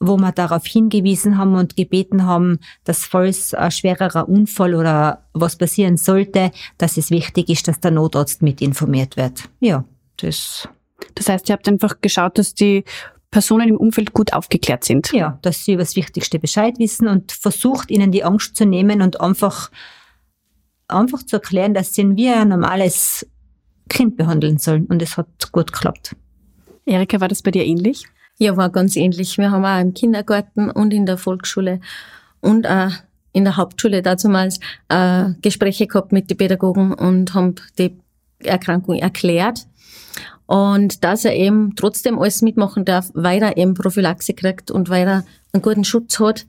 wo 0.00 0.16
wir 0.16 0.32
darauf 0.32 0.66
hingewiesen 0.66 1.38
haben 1.38 1.54
und 1.54 1.76
gebeten 1.76 2.26
haben, 2.26 2.58
dass 2.84 3.04
falls 3.04 3.54
ein 3.54 3.70
schwererer 3.70 4.28
Unfall 4.28 4.74
oder 4.74 5.24
was 5.32 5.56
passieren 5.56 5.96
sollte, 5.96 6.50
dass 6.78 6.96
es 6.96 7.10
wichtig 7.10 7.48
ist, 7.48 7.68
dass 7.68 7.80
der 7.80 7.90
Notarzt 7.90 8.42
mit 8.42 8.60
informiert 8.60 9.16
wird. 9.16 9.48
Ja, 9.60 9.84
das. 10.18 10.68
Das 11.14 11.28
heißt, 11.28 11.48
ihr 11.48 11.54
habt 11.54 11.68
einfach 11.68 12.00
geschaut, 12.00 12.38
dass 12.38 12.54
die 12.54 12.84
Personen 13.30 13.68
im 13.68 13.76
Umfeld 13.76 14.12
gut 14.12 14.32
aufgeklärt 14.32 14.84
sind. 14.84 15.12
Ja, 15.12 15.38
dass 15.42 15.64
sie 15.64 15.72
über 15.72 15.82
das 15.82 15.96
Wichtigste 15.96 16.38
Bescheid 16.38 16.78
wissen 16.78 17.08
und 17.08 17.32
versucht, 17.32 17.90
ihnen 17.90 18.12
die 18.12 18.22
Angst 18.22 18.56
zu 18.56 18.64
nehmen 18.64 19.02
und 19.02 19.20
einfach, 19.20 19.70
einfach 20.86 21.22
zu 21.24 21.36
erklären, 21.36 21.74
dass 21.74 21.94
sie 21.94 22.16
wie 22.16 22.28
ein 22.28 22.48
normales 22.48 23.26
Kind 23.88 24.16
behandeln 24.16 24.58
sollen. 24.58 24.86
Und 24.86 25.02
es 25.02 25.16
hat 25.16 25.50
gut 25.50 25.72
geklappt. 25.72 26.14
Erika, 26.86 27.20
war 27.20 27.28
das 27.28 27.42
bei 27.42 27.50
dir 27.50 27.64
ähnlich? 27.64 28.04
Ja, 28.38 28.56
war 28.56 28.70
ganz 28.70 28.96
ähnlich. 28.96 29.36
Wir 29.38 29.50
haben 29.50 29.64
auch 29.64 29.80
im 29.80 29.94
Kindergarten 29.94 30.70
und 30.70 30.92
in 30.92 31.06
der 31.06 31.18
Volksschule 31.18 31.80
und 32.40 32.66
auch 32.66 32.90
in 33.32 33.44
der 33.44 33.56
Hauptschule 33.56 34.00
damals 34.00 34.60
äh, 34.88 35.30
Gespräche 35.42 35.86
gehabt 35.86 36.12
mit 36.12 36.30
den 36.30 36.36
Pädagogen 36.36 36.94
und 36.94 37.34
haben 37.34 37.56
die 37.78 37.96
Erkrankung 38.38 38.96
erklärt. 38.96 39.66
Und 40.46 41.04
dass 41.04 41.24
er 41.24 41.34
eben 41.34 41.74
trotzdem 41.76 42.18
alles 42.18 42.42
mitmachen 42.42 42.84
darf, 42.84 43.10
weil 43.14 43.42
er 43.42 43.56
eben 43.56 43.74
Prophylaxe 43.74 44.34
kriegt 44.34 44.70
und 44.70 44.88
weil 44.90 45.06
er 45.06 45.24
einen 45.52 45.62
guten 45.62 45.84
Schutz 45.84 46.20
hat. 46.20 46.46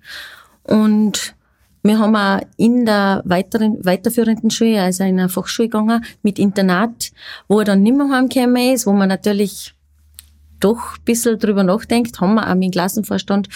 Und 0.64 1.36
wir 1.84 2.00
haben 2.00 2.16
auch 2.16 2.42
in 2.58 2.86
der 2.86 3.22
weiteren, 3.26 3.86
weiterführenden 3.86 4.50
Schule, 4.50 4.82
also 4.82 5.04
in 5.04 5.20
einer 5.20 5.30
Fachschule 5.30 5.70
gegangen, 5.70 6.04
mit 6.24 6.40
Internat, 6.40 7.12
wo 7.48 7.60
er 7.60 7.66
dann 7.66 7.84
nicht 7.84 7.96
mehr 7.96 8.10
heimgekommen 8.10 8.74
ist, 8.74 8.88
wo 8.88 8.92
man 8.92 9.08
natürlich 9.08 9.76
doch 10.60 10.96
ein 10.98 11.04
bisschen 11.06 11.38
drüber 11.38 11.64
nachdenkt, 11.64 12.20
haben 12.20 12.36
wir 12.36 12.50
auch 12.50 12.56
mit 12.56 12.64
dem 12.64 12.72
Klassenvorstand 12.72 13.50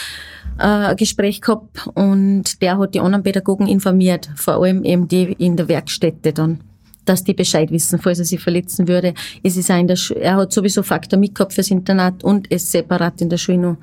äh, 0.59 0.63
ein 0.63 0.97
Gespräch 0.97 1.41
gehabt 1.41 1.87
und 1.95 2.61
der 2.61 2.77
hat 2.77 2.93
die 2.93 2.99
anderen 2.99 3.23
Pädagogen 3.23 3.67
informiert, 3.67 4.29
vor 4.35 4.61
allem 4.61 4.83
eben 4.83 5.07
die 5.07 5.33
in 5.39 5.57
der 5.57 5.67
Werkstätte 5.67 6.31
dann 6.31 6.59
dass 7.09 7.23
die 7.23 7.33
Bescheid 7.33 7.71
wissen, 7.71 7.99
falls 7.99 8.19
er 8.19 8.25
sich 8.25 8.39
verletzen 8.39 8.87
würde. 8.87 9.13
Es 9.43 9.57
ist 9.57 9.71
auch 9.71 9.79
in 9.79 9.87
der 9.87 9.95
Sch 9.95 10.11
er 10.11 10.35
hat 10.35 10.53
sowieso 10.53 10.83
Faktor 10.83 11.17
mitgehabt 11.19 11.53
fürs 11.53 11.71
Internat 11.71 12.23
und 12.23 12.47
es 12.51 12.71
separat 12.71 13.21
in 13.21 13.29
der 13.29 13.37
Schule 13.37 13.57
noch 13.57 13.77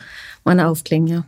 einen 0.44 0.60
aufgelegen, 0.60 1.08
ja. 1.08 1.24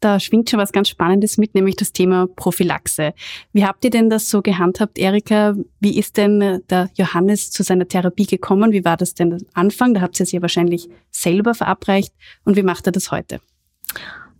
Da 0.00 0.18
schwingt 0.18 0.50
schon 0.50 0.58
was 0.58 0.72
ganz 0.72 0.88
Spannendes 0.88 1.38
mit, 1.38 1.54
nämlich 1.54 1.76
das 1.76 1.92
Thema 1.92 2.26
Prophylaxe. 2.26 3.14
Wie 3.52 3.64
habt 3.64 3.84
ihr 3.84 3.90
denn 3.90 4.10
das 4.10 4.28
so 4.28 4.42
gehandhabt, 4.42 4.98
Erika? 4.98 5.54
Wie 5.78 5.96
ist 5.96 6.16
denn 6.16 6.60
der 6.68 6.90
Johannes 6.96 7.50
zu 7.52 7.62
seiner 7.62 7.86
Therapie 7.86 8.26
gekommen? 8.26 8.72
Wie 8.72 8.84
war 8.84 8.96
das 8.96 9.14
denn 9.14 9.34
am 9.34 9.40
Anfang? 9.54 9.94
Da 9.94 10.00
habt 10.00 10.18
ihr 10.18 10.24
es 10.24 10.32
ja 10.32 10.42
wahrscheinlich 10.42 10.88
selber 11.12 11.54
verabreicht. 11.54 12.12
Und 12.44 12.56
wie 12.56 12.64
macht 12.64 12.86
er 12.86 12.92
das 12.92 13.12
heute? 13.12 13.40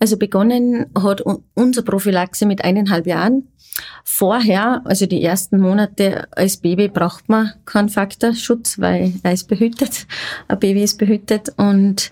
Also 0.02 0.16
begonnen 0.16 0.86
hat 1.00 1.22
unser 1.54 1.82
Prophylaxe 1.82 2.44
mit 2.44 2.64
eineinhalb 2.64 3.06
Jahren. 3.06 3.46
Vorher, 4.02 4.82
also 4.84 5.06
die 5.06 5.22
ersten 5.22 5.60
Monate 5.60 6.26
als 6.32 6.56
Baby 6.56 6.88
braucht 6.88 7.28
man 7.28 7.52
keinen 7.66 7.88
Faktorschutz, 7.88 8.80
weil 8.80 9.12
er 9.22 9.32
ist 9.32 9.46
behütet. 9.46 10.08
Ein 10.48 10.58
Baby 10.58 10.82
ist 10.82 10.98
behütet 10.98 11.50
und 11.56 12.10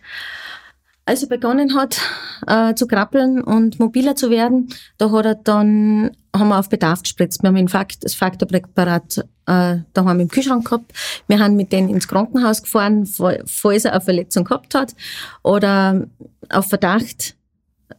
als 1.04 1.24
er 1.24 1.28
begonnen 1.30 1.74
hat 1.74 2.00
äh, 2.46 2.74
zu 2.76 2.86
krabbeln 2.86 3.42
und 3.42 3.80
mobiler 3.80 4.14
zu 4.14 4.30
werden, 4.30 4.68
da 4.96 5.10
hat 5.10 5.24
er 5.24 5.34
dann, 5.34 6.12
haben 6.32 6.48
wir 6.48 6.60
auf 6.60 6.68
Bedarf 6.68 7.02
gespritzt. 7.02 7.42
Wir 7.42 7.48
haben 7.48 7.66
Fakt, 7.66 8.04
das 8.04 8.14
Faktorpräparat 8.14 9.26
äh, 9.46 9.78
daheim 9.94 10.20
im 10.20 10.28
Kühlschrank 10.28 10.64
gehabt. 10.64 10.92
Wir 11.26 11.40
haben 11.40 11.56
mit 11.56 11.72
denen 11.72 11.88
ins 11.88 12.06
Krankenhaus 12.06 12.62
gefahren, 12.62 13.04
falls 13.04 13.84
er 13.84 13.94
eine 13.94 14.00
Verletzung 14.00 14.44
gehabt 14.44 14.76
hat 14.76 14.94
oder 15.42 16.06
auf 16.50 16.68
Verdacht 16.68 17.34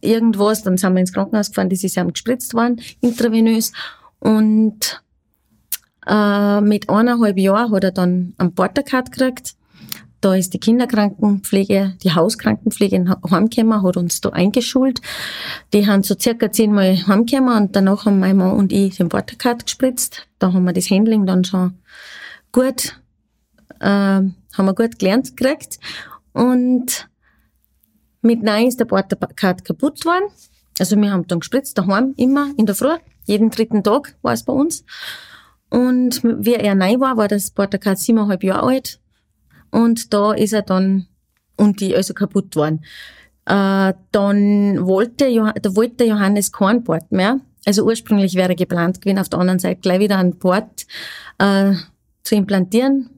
irgendwas. 0.00 0.62
Dann 0.62 0.76
sind 0.76 0.94
wir 0.94 1.00
ins 1.00 1.12
Krankenhaus 1.12 1.48
gefahren, 1.48 1.70
das 1.70 1.84
ist 1.84 1.96
ihm 1.96 2.12
gespritzt 2.12 2.54
worden, 2.54 2.80
intravenös. 3.00 3.72
Und 4.18 5.02
äh, 6.06 6.60
mit 6.60 6.88
eineinhalb 6.88 7.38
Jahren 7.38 7.72
hat 7.72 7.84
er 7.84 7.92
dann 7.92 8.34
einen 8.38 8.54
Portercard 8.54 9.12
gekriegt 9.12 9.54
da 10.22 10.36
ist 10.36 10.54
die 10.54 10.60
Kinderkrankenpflege, 10.60 11.96
die 12.02 12.12
Hauskrankenpflege 12.12 13.04
heimgekommen, 13.28 13.82
hat 13.82 13.96
uns 13.96 14.20
da 14.20 14.28
eingeschult. 14.28 15.00
Die 15.72 15.88
haben 15.88 16.04
so 16.04 16.14
circa 16.18 16.50
zehnmal 16.52 16.96
heimgekommen 17.08 17.56
und 17.56 17.76
danach 17.76 18.06
haben 18.06 18.20
mein 18.20 18.36
Mann 18.36 18.52
und 18.52 18.72
ich 18.72 18.96
den 18.96 19.12
Watercard 19.12 19.66
gespritzt. 19.66 20.28
Da 20.38 20.52
haben 20.52 20.64
wir 20.64 20.72
das 20.72 20.90
Handling 20.90 21.26
dann 21.26 21.44
schon 21.44 21.76
gut, 22.52 22.96
äh, 23.80 23.86
haben 23.86 24.32
wir 24.56 24.74
gut 24.74 25.00
gelernt 25.00 25.36
gekriegt. 25.36 25.80
Und 26.32 27.08
mit 28.22 28.42
Nein 28.42 28.68
ist 28.68 28.80
der 28.80 28.90
Watercard 28.90 29.64
kaputt 29.64 30.04
worden. 30.04 30.30
Also 30.78 30.96
wir 30.96 31.12
haben 31.12 31.26
dann 31.26 31.40
gespritzt, 31.40 31.76
daheim, 31.76 32.14
immer, 32.16 32.50
in 32.56 32.66
der 32.66 32.74
Früh. 32.74 32.96
Jeden 33.24 33.50
dritten 33.50 33.84
Tag 33.84 34.16
war 34.22 34.32
es 34.32 34.44
bei 34.44 34.52
uns. 34.52 34.84
Und 35.68 36.22
wie 36.22 36.54
er 36.54 36.74
neu 36.74 36.98
war, 37.00 37.16
war 37.16 37.28
das 37.28 37.52
Watercard 37.56 37.98
siebeneinhalb 37.98 38.42
Jahre 38.42 38.66
alt. 38.66 39.00
Und 39.70 40.12
da 40.12 40.32
ist 40.32 40.52
er 40.52 40.62
dann, 40.62 41.06
und 41.56 41.80
die 41.80 41.94
also 41.94 42.14
kaputt 42.14 42.56
worden. 42.56 42.84
Äh, 43.46 43.94
dann 44.12 44.86
wollte, 44.86 45.52
da 45.60 45.76
wollte 45.76 46.04
Johannes 46.04 46.52
kein 46.52 46.84
Port 46.84 47.10
mehr. 47.10 47.40
Also 47.64 47.84
ursprünglich 47.84 48.34
wäre 48.34 48.54
geplant 48.54 49.00
gewesen, 49.00 49.18
auf 49.18 49.28
der 49.28 49.38
anderen 49.38 49.58
Seite 49.58 49.80
gleich 49.80 50.00
wieder 50.00 50.18
einen 50.18 50.38
Port 50.38 50.86
äh, 51.38 51.72
zu 52.22 52.34
implantieren, 52.34 53.10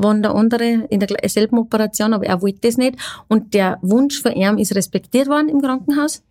von 0.00 0.22
der 0.22 0.34
andere 0.34 0.86
in 0.88 1.00
der 1.00 1.08
selben 1.28 1.58
Operation, 1.58 2.12
aber 2.12 2.26
er 2.26 2.42
wollte 2.42 2.60
das 2.62 2.76
nicht. 2.76 2.96
Und 3.28 3.54
der 3.54 3.78
Wunsch 3.82 4.20
von 4.20 4.32
ihm 4.32 4.58
ist 4.58 4.74
respektiert 4.74 5.28
worden 5.28 5.48
im 5.48 5.60
Krankenhaus. 5.60 6.22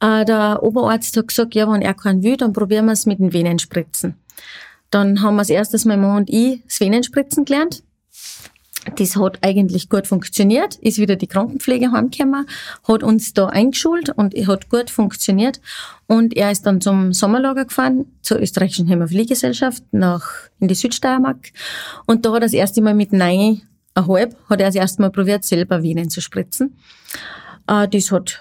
Äh, 0.00 0.24
der 0.24 0.62
Oberarzt 0.62 1.16
hat 1.16 1.28
gesagt, 1.28 1.54
ja, 1.54 1.70
wenn 1.70 1.82
er 1.82 1.94
keinen 1.94 2.22
will, 2.22 2.36
dann 2.36 2.52
probieren 2.52 2.86
wir 2.86 2.92
es 2.92 3.06
mit 3.06 3.18
den 3.18 3.32
Venenspritzen. 3.32 4.16
Dann 4.90 5.22
haben 5.22 5.36
wir 5.36 5.40
als 5.40 5.50
erstes 5.50 5.84
mein 5.84 6.00
Mann 6.00 6.18
und 6.18 6.30
ich 6.30 6.62
das 6.64 6.80
Venenspritzen 6.80 7.44
gelernt. 7.44 7.82
Das 8.96 9.16
hat 9.16 9.38
eigentlich 9.42 9.88
gut 9.88 10.06
funktioniert, 10.06 10.76
ist 10.76 10.98
wieder 10.98 11.16
die 11.16 11.26
Krankenpflege 11.26 11.92
heimgekommen, 11.92 12.46
hat 12.86 13.02
uns 13.02 13.32
da 13.32 13.46
eingeschult 13.46 14.10
und 14.10 14.34
hat 14.34 14.68
gut 14.68 14.90
funktioniert. 14.90 15.60
Und 16.06 16.36
er 16.36 16.50
ist 16.50 16.66
dann 16.66 16.80
zum 16.80 17.12
Sommerlager 17.12 17.64
gefahren, 17.64 18.06
zur 18.22 18.40
österreichischen 18.40 18.86
Hämophiliegesellschaft, 18.86 19.82
nach, 19.92 20.28
in 20.60 20.68
die 20.68 20.74
Südsteiermark. 20.74 21.52
Und 22.06 22.26
da 22.26 22.30
hat 22.30 22.36
er 22.36 22.40
das 22.40 22.52
erste 22.52 22.82
Mal 22.82 22.94
mit 22.94 23.12
Nein, 23.12 23.62
halb, 23.96 24.36
hat 24.48 24.60
er 24.60 24.66
das 24.66 24.74
erste 24.74 25.02
Mal 25.02 25.10
probiert, 25.10 25.44
selber 25.44 25.82
Venen 25.82 26.10
zu 26.10 26.20
spritzen. 26.20 26.76
Äh, 27.66 27.88
das 27.88 28.12
hat 28.12 28.40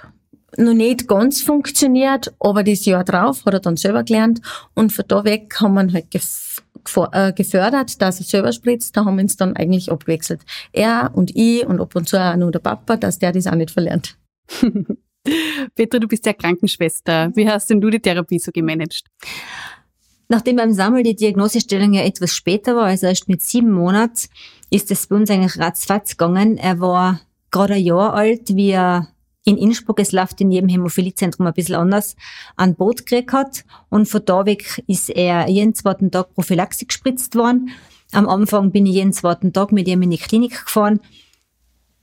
noch 0.57 0.73
nicht 0.73 1.07
ganz 1.07 1.41
funktioniert, 1.41 2.33
aber 2.39 2.63
das 2.63 2.85
Jahr 2.85 3.03
drauf 3.03 3.45
hat 3.45 3.53
er 3.53 3.59
dann 3.59 3.77
selber 3.77 4.03
gelernt 4.03 4.41
und 4.73 4.93
von 4.93 5.05
da 5.07 5.23
weg 5.23 5.55
haben 5.59 5.73
wir 5.73 5.93
halt 5.93 6.13
äh, 6.13 6.19
gefördert, 6.83 8.01
dass 8.01 8.19
er 8.19 8.25
selber 8.25 8.51
spritzt. 8.51 8.95
Da 8.95 9.05
haben 9.05 9.15
wir 9.15 9.23
uns 9.23 9.37
dann 9.37 9.55
eigentlich 9.55 9.91
abgewechselt. 9.91 10.41
Er 10.71 11.11
und 11.13 11.35
ich 11.35 11.65
und 11.65 11.79
ab 11.79 11.95
und 11.95 12.07
zu 12.07 12.19
auch 12.19 12.35
nur 12.35 12.51
der 12.51 12.59
Papa, 12.59 12.97
dass 12.97 13.19
der 13.19 13.31
das 13.31 13.47
auch 13.47 13.55
nicht 13.55 13.71
verlernt. 13.71 14.17
Petra, 15.75 15.99
du 15.99 16.07
bist 16.07 16.25
ja 16.25 16.33
Krankenschwester. 16.33 17.31
Wie 17.35 17.49
hast 17.49 17.69
denn 17.69 17.79
du 17.79 17.89
die 17.89 17.99
Therapie 17.99 18.39
so 18.39 18.51
gemanagt? 18.51 19.03
Nachdem 20.27 20.55
beim 20.55 20.73
Sammel 20.73 21.03
die 21.03 21.15
Diagnosestellung 21.15 21.93
ja 21.93 22.03
etwas 22.03 22.35
später 22.35 22.75
war, 22.75 22.85
also 22.85 23.07
erst 23.07 23.29
mit 23.29 23.41
sieben 23.41 23.71
Monaten, 23.71 24.27
ist 24.69 24.91
es 24.91 25.07
bei 25.07 25.15
uns 25.15 25.29
eigentlich 25.29 25.59
ratzfatz 25.59 26.17
gegangen. 26.17 26.57
Er 26.57 26.79
war 26.79 27.21
gerade 27.51 27.75
ein 27.75 27.83
Jahr 27.83 28.13
alt, 28.13 28.55
wie 28.55 28.71
er 28.71 29.12
in 29.45 29.57
Innsbruck, 29.57 29.99
es 29.99 30.11
läuft 30.11 30.39
in 30.41 30.51
jedem 30.51 30.69
Hämophiliezentrum 30.69 31.45
ein 31.47 31.53
bisschen 31.53 31.75
anders, 31.75 32.15
ein 32.55 32.75
Boot 32.75 33.05
gekriegt 33.05 33.33
hat. 33.33 33.65
Und 33.89 34.07
von 34.07 34.23
da 34.25 34.45
weg 34.45 34.83
ist 34.87 35.09
er 35.09 35.49
jeden 35.49 35.75
zweiten 35.75 36.11
Tag 36.11 36.33
Prophylaxe 36.33 36.85
gespritzt 36.85 37.35
worden. 37.35 37.71
Am 38.11 38.29
Anfang 38.29 38.71
bin 38.71 38.85
ich 38.85 38.95
jeden 38.95 39.13
zweiten 39.13 39.53
Tag 39.53 39.71
mit 39.71 39.87
ihm 39.87 40.01
in 40.01 40.11
die 40.11 40.17
Klinik 40.17 40.65
gefahren. 40.65 40.99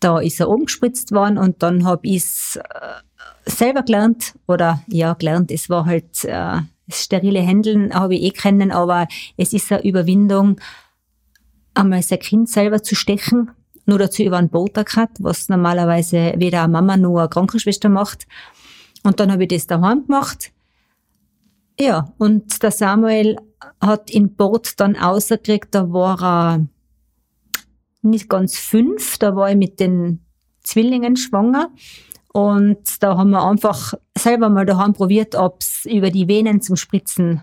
Da 0.00 0.18
ist 0.18 0.40
er 0.40 0.48
oben 0.48 0.66
gespritzt 0.66 1.12
worden 1.12 1.38
und 1.38 1.62
dann 1.62 1.84
habe 1.84 2.06
ich 2.06 2.16
es 2.16 2.56
äh, 2.56 3.50
selber 3.50 3.82
gelernt. 3.82 4.34
Oder 4.46 4.82
ja, 4.88 5.14
gelernt, 5.14 5.50
es 5.50 5.70
war 5.70 5.86
halt 5.86 6.24
äh, 6.24 6.60
sterile 6.88 7.40
Händeln, 7.40 7.94
habe 7.94 8.14
ich 8.14 8.22
eh 8.22 8.30
kennen, 8.30 8.70
aber 8.70 9.08
es 9.36 9.52
ist 9.52 9.70
eine 9.72 9.84
Überwindung, 9.84 10.60
einmal 11.74 12.02
sein 12.02 12.18
Kind 12.18 12.48
selber 12.48 12.82
zu 12.82 12.94
stechen, 12.94 13.50
nur 13.90 13.98
dazu 13.98 14.22
über 14.22 14.38
einen 14.38 14.48
Botox 14.48 14.96
was 15.18 15.48
normalerweise 15.48 16.34
weder 16.36 16.62
eine 16.62 16.72
Mama 16.72 16.96
noch 16.96 17.18
eine 17.18 17.28
Krankenschwester 17.28 17.88
macht. 17.88 18.26
Und 19.02 19.20
dann 19.20 19.30
habe 19.30 19.42
ich 19.42 19.48
das 19.48 19.66
daheim 19.66 20.06
gemacht. 20.06 20.52
Ja, 21.78 22.12
und 22.18 22.62
der 22.62 22.70
Samuel 22.70 23.36
hat 23.80 24.10
in 24.10 24.34
Boot 24.34 24.74
dann 24.78 24.96
ausgekriegt, 24.96 25.74
da 25.74 25.92
war 25.92 26.22
er 26.22 26.66
nicht 28.02 28.28
ganz 28.28 28.58
fünf, 28.58 29.18
da 29.18 29.34
war 29.34 29.50
ich 29.50 29.56
mit 29.56 29.80
den 29.80 30.20
Zwillingen 30.62 31.16
schwanger. 31.16 31.70
Und 32.32 33.02
da 33.02 33.16
haben 33.16 33.30
wir 33.30 33.42
einfach 33.42 33.94
selber 34.16 34.50
mal 34.50 34.66
daheim 34.66 34.92
probiert, 34.92 35.34
ob 35.34 35.60
es 35.60 35.84
über 35.84 36.10
die 36.10 36.28
Venen 36.28 36.60
zum 36.62 36.76
Spritzen 36.76 37.42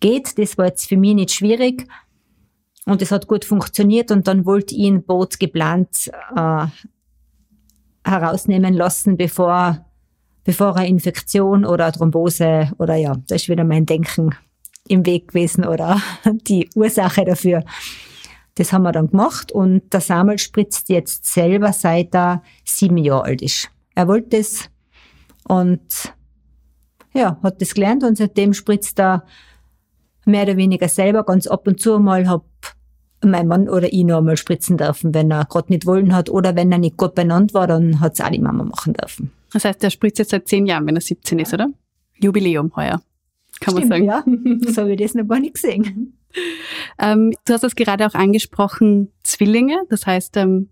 geht. 0.00 0.38
Das 0.38 0.56
war 0.56 0.66
jetzt 0.66 0.88
für 0.88 0.96
mich 0.96 1.14
nicht 1.14 1.32
schwierig. 1.32 1.86
Und 2.84 3.00
es 3.00 3.12
hat 3.12 3.28
gut 3.28 3.44
funktioniert 3.44 4.10
und 4.10 4.26
dann 4.26 4.44
wollte 4.44 4.74
ich 4.74 4.80
ihn 4.80 5.04
Boot 5.04 5.38
geplant 5.38 6.10
äh, 6.36 6.66
herausnehmen 8.04 8.74
lassen, 8.74 9.16
bevor, 9.16 9.84
bevor 10.44 10.76
eine 10.76 10.88
Infektion 10.88 11.64
oder 11.64 11.92
Thrombose 11.92 12.72
oder 12.78 12.96
ja, 12.96 13.14
das 13.28 13.42
ist 13.42 13.48
wieder 13.48 13.64
mein 13.64 13.86
Denken 13.86 14.34
im 14.88 15.06
Weg 15.06 15.28
gewesen 15.28 15.64
oder 15.64 16.00
die 16.48 16.68
Ursache 16.74 17.24
dafür. 17.24 17.64
Das 18.56 18.72
haben 18.72 18.82
wir 18.82 18.92
dann 18.92 19.08
gemacht 19.08 19.52
und 19.52 19.92
der 19.92 20.00
Samuel 20.00 20.38
spritzt 20.38 20.88
jetzt 20.88 21.24
selber, 21.24 21.72
seit 21.72 22.14
er 22.14 22.42
sieben 22.64 22.98
Jahre 22.98 23.24
alt 23.24 23.42
ist. 23.42 23.70
Er 23.94 24.08
wollte 24.08 24.38
das 24.38 24.68
und 25.44 26.12
ja, 27.14 27.38
hat 27.42 27.60
das 27.60 27.74
gelernt 27.74 28.04
und 28.04 28.18
seitdem 28.18 28.52
spritzt 28.52 28.98
er 28.98 29.24
mehr 30.24 30.44
oder 30.44 30.56
weniger 30.56 30.88
selber 30.88 31.24
ganz 31.24 31.46
ab 31.46 31.66
und 31.66 31.80
zu 31.80 31.98
mal 31.98 32.28
hab 32.28 32.44
mein 33.24 33.46
Mann 33.46 33.68
oder 33.68 33.92
ich 33.92 34.04
noch 34.04 34.18
einmal 34.18 34.36
spritzen 34.36 34.76
dürfen, 34.76 35.14
wenn 35.14 35.30
er 35.30 35.44
gerade 35.44 35.72
nicht 35.72 35.86
wollen 35.86 36.14
hat 36.14 36.30
oder 36.30 36.56
wenn 36.56 36.72
er 36.72 36.78
nicht 36.78 36.96
gut 36.96 37.14
benannt 37.14 37.54
war, 37.54 37.66
dann 37.66 38.00
hat 38.00 38.14
es 38.14 38.20
auch 38.20 38.30
die 38.30 38.38
Mama 38.38 38.64
machen 38.64 38.94
dürfen. 38.94 39.32
Das 39.52 39.64
heißt, 39.64 39.82
er 39.84 39.90
spritzt 39.90 40.18
jetzt 40.18 40.30
seit 40.30 40.48
zehn 40.48 40.66
Jahren, 40.66 40.86
wenn 40.86 40.96
er 40.96 41.00
17 41.00 41.38
ist, 41.38 41.52
oder? 41.54 41.68
Jubiläum 42.18 42.74
heuer, 42.76 43.02
kann 43.60 43.76
Stimmt, 43.76 43.90
man 43.90 44.06
sagen. 44.06 44.60
Ja, 44.64 44.70
so 44.72 44.82
habe 44.82 44.92
ich 44.92 45.00
das 45.00 45.14
noch 45.14 45.26
gar 45.28 45.40
nicht 45.40 45.54
gesehen. 45.54 46.18
Ähm, 46.98 47.32
du 47.44 47.52
hast 47.52 47.64
es 47.64 47.74
gerade 47.74 48.06
auch 48.06 48.14
angesprochen, 48.14 49.12
Zwillinge, 49.22 49.82
das 49.90 50.06
heißt, 50.06 50.36
ähm, 50.38 50.70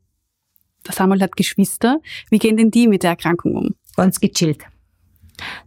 der 0.86 0.94
Samuel 0.94 1.20
hat 1.20 1.36
Geschwister. 1.36 2.00
Wie 2.30 2.38
gehen 2.38 2.56
denn 2.56 2.70
die 2.70 2.88
mit 2.88 3.02
der 3.02 3.10
Erkrankung 3.10 3.54
um? 3.54 3.74
Ganz 3.96 4.20
gechillt. 4.20 4.64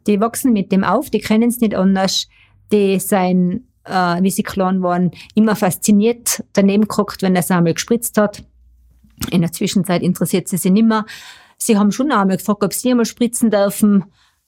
Die 0.08 0.20
wachsen 0.20 0.54
mit 0.54 0.72
dem 0.72 0.84
auf, 0.84 1.10
die 1.10 1.20
kennen 1.20 1.50
es 1.50 1.60
nicht 1.60 1.76
anders. 1.76 2.28
Die 2.72 3.00
sind, 3.00 3.68
äh, 3.86 4.22
wie 4.22 4.32
sie 4.32 4.44
klein 4.44 4.82
waren, 4.82 5.12
immer 5.36 5.56
fasziniert 5.56 6.44
daneben 6.54 6.84
geguckt, 6.84 7.22
wenn 7.22 7.34
der 7.34 7.44
Samuel 7.44 7.76
gespritzt 7.76 8.18
hat. 8.18 8.44
In 9.32 9.42
der 9.42 9.52
Zwischenzeit 9.52 10.02
interessiert 10.02 10.48
sie 10.48 10.58
sich 10.58 10.72
nicht 10.72 10.88
mehr. 10.88 11.06
Sie 11.58 11.78
haben 11.78 11.92
schon 11.92 12.12
einmal 12.12 12.38
gefragt, 12.38 12.64
ob 12.64 12.74
sie 12.74 12.92
einmal 12.92 13.06
spritzen 13.06 13.52
dürfen. 13.52 14.06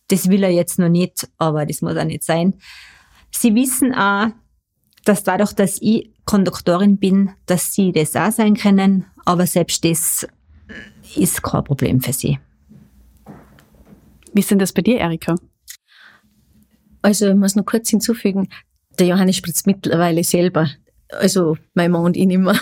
Das 0.07 0.29
will 0.29 0.43
er 0.43 0.51
jetzt 0.51 0.79
noch 0.79 0.89
nicht, 0.89 1.29
aber 1.37 1.65
das 1.65 1.81
muss 1.81 1.97
auch 1.97 2.03
nicht 2.03 2.23
sein. 2.23 2.55
Sie 3.31 3.55
wissen 3.55 3.93
auch, 3.93 4.27
dass 5.03 5.23
dadurch, 5.23 5.53
dass 5.53 5.77
ich 5.81 6.11
Konduktorin 6.25 6.97
bin, 6.97 7.31
dass 7.45 7.73
sie 7.73 7.91
das 7.91 8.15
auch 8.15 8.31
sein 8.31 8.55
können, 8.55 9.05
aber 9.25 9.45
selbst 9.45 9.85
das 9.85 10.27
ist 11.15 11.43
kein 11.43 11.63
Problem 11.63 12.01
für 12.01 12.13
sie. 12.13 12.39
Wie 14.33 14.39
ist 14.39 14.51
denn 14.51 14.59
das 14.59 14.73
bei 14.73 14.81
dir, 14.81 14.99
Erika? 14.99 15.35
Also 17.01 17.29
ich 17.29 17.35
muss 17.35 17.55
noch 17.55 17.65
kurz 17.65 17.89
hinzufügen, 17.89 18.49
der 18.95 19.07
Johannes 19.07 19.35
spritzt 19.35 19.67
mittlerweile 19.67 20.23
selber. 20.23 20.69
Also 21.09 21.57
mein 21.73 21.91
Mann 21.91 22.03
und 22.03 22.17
ich 22.17 22.25
nicht 22.25 22.39
mehr. 22.39 22.59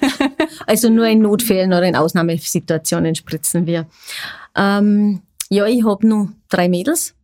also 0.66 0.90
nur 0.90 1.06
in 1.06 1.22
Notfällen 1.22 1.72
oder 1.72 1.84
in 1.84 1.96
Ausnahmesituationen 1.96 3.14
spritzen 3.14 3.66
wir. 3.66 3.86
Ähm, 4.54 5.22
ja, 5.48 5.66
ich 5.66 5.84
habe 5.84 6.06
nur 6.06 6.32
drei 6.48 6.68
Mädels. 6.68 7.14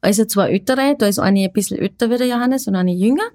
Also 0.00 0.24
zwei 0.24 0.50
ältere, 0.50 0.96
da 0.98 1.06
ist 1.06 1.18
eine 1.18 1.44
ein 1.44 1.52
bisschen 1.52 1.78
älter 1.78 2.10
wie 2.10 2.16
der 2.18 2.26
Johannes 2.26 2.66
und 2.66 2.74
eine 2.74 2.92
jünger. 2.92 3.28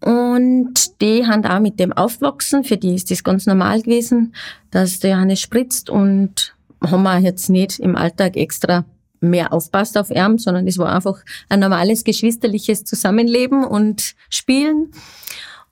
Und 0.00 1.00
die 1.00 1.26
haben 1.26 1.44
auch 1.44 1.60
mit 1.60 1.80
dem 1.80 1.92
aufgewachsen. 1.92 2.64
Für 2.64 2.76
die 2.76 2.94
ist 2.94 3.10
das 3.10 3.24
ganz 3.24 3.46
normal 3.46 3.82
gewesen, 3.82 4.34
dass 4.70 5.00
der 5.00 5.12
Johannes 5.12 5.40
spritzt 5.40 5.90
und 5.90 6.54
haben 6.80 7.02
wir 7.02 7.18
jetzt 7.18 7.50
nicht 7.50 7.80
im 7.80 7.96
Alltag 7.96 8.36
extra 8.36 8.84
mehr 9.20 9.52
aufpasst 9.52 9.96
auf 9.96 10.10
ihn, 10.10 10.38
sondern 10.38 10.66
es 10.66 10.78
war 10.78 10.94
einfach 10.94 11.18
ein 11.48 11.60
normales 11.60 12.04
geschwisterliches 12.04 12.84
Zusammenleben 12.84 13.64
und 13.64 14.14
Spielen. 14.30 14.92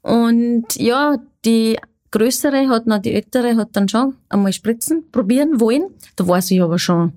Und 0.02 0.76
ja, 0.76 1.16
die 1.44 1.76
Größere 2.11 2.68
hat 2.68 2.87
noch, 2.87 2.98
die 2.98 3.12
Ältere 3.12 3.56
hat 3.56 3.70
dann 3.72 3.88
schon 3.88 4.14
einmal 4.28 4.52
spritzen, 4.52 5.11
probieren 5.11 5.61
wollen. 5.61 5.87
Da 6.16 6.26
war 6.28 6.40
sie 6.40 6.61
aber 6.61 6.78
schon, 6.78 7.12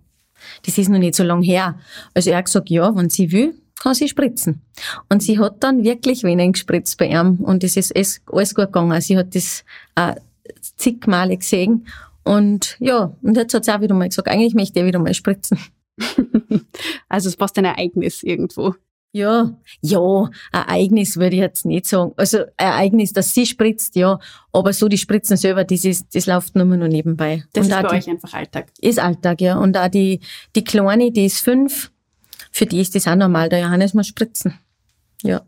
das 0.65 0.77
ist 0.77 0.89
noch 0.89 0.99
nicht 0.99 1.15
so 1.15 1.23
lang 1.23 1.41
her. 1.41 1.77
Also 2.13 2.31
er 2.31 2.37
hat 2.37 2.45
gesagt, 2.45 2.69
ja, 2.69 2.95
wenn 2.95 3.09
sie 3.09 3.31
will, 3.31 3.55
kann 3.79 3.93
sie 3.93 4.09
spritzen. 4.09 4.61
Und 5.07 5.23
sie 5.23 5.39
hat 5.39 5.63
dann 5.63 5.83
wirklich 5.83 6.23
wenig 6.23 6.53
gespritzt 6.53 6.97
bei 6.97 7.07
ihm 7.07 7.37
und 7.37 7.63
es 7.63 7.77
ist 7.77 7.95
alles 7.95 8.55
gut 8.55 8.65
gegangen. 8.65 8.99
Sie 9.01 9.17
hat 9.17 9.35
das 9.35 9.63
auch 9.95 10.15
zig 10.77 11.05
Male 11.07 11.37
gesehen 11.37 11.85
und 12.23 12.75
ja, 12.79 13.13
und 13.21 13.37
jetzt 13.37 13.53
hat 13.53 13.65
sie 13.65 13.71
auch 13.73 13.81
wieder 13.81 13.95
mal 13.95 14.09
gesagt, 14.09 14.27
eigentlich 14.27 14.53
möchte 14.53 14.79
ich 14.79 14.85
wieder 14.85 14.99
mal 14.99 15.13
spritzen. 15.13 15.57
also 17.09 17.29
es 17.29 17.35
passt 17.35 17.57
ein 17.57 17.65
Ereignis 17.65 18.23
irgendwo. 18.23 18.75
Ja, 19.12 19.57
ja, 19.81 20.29
Ereignis 20.51 21.17
würde 21.17 21.35
ich 21.35 21.41
jetzt 21.41 21.65
nicht 21.65 21.88
sagen. 21.88 22.12
Also 22.15 22.43
Ereignis, 22.57 23.12
dass 23.12 23.33
sie 23.33 23.47
spritzt, 23.47 23.95
ja, 23.95 24.19
aber 24.53 24.71
so 24.71 24.88
die 24.88 24.99
Spritzen 24.99 25.35
selber, 25.35 25.63
das, 25.63 25.83
ist, 25.83 26.13
das 26.13 26.27
läuft 26.27 26.55
nur 26.55 26.65
noch 26.65 26.88
nebenbei. 26.88 27.43
Das 27.53 27.65
und 27.65 27.71
ist 27.71 27.81
bei 27.81 27.88
die, 27.89 27.95
euch 27.95 28.09
einfach 28.09 28.33
Alltag. 28.33 28.67
Ist 28.79 28.99
Alltag, 28.99 29.41
ja. 29.41 29.57
Und 29.57 29.75
auch 29.77 29.88
die, 29.88 30.19
die 30.55 30.63
Kleine, 30.63 31.12
die 31.12 31.25
ist 31.25 31.39
fünf, 31.39 31.91
für 32.51 32.67
die 32.67 32.81
ist 32.81 32.93
das 32.93 33.07
auch 33.07 33.15
normal. 33.15 33.49
Der 33.49 33.62
Johannes 33.62 33.95
muss 33.95 34.07
spritzen. 34.07 34.53
Ja. 35.23 35.41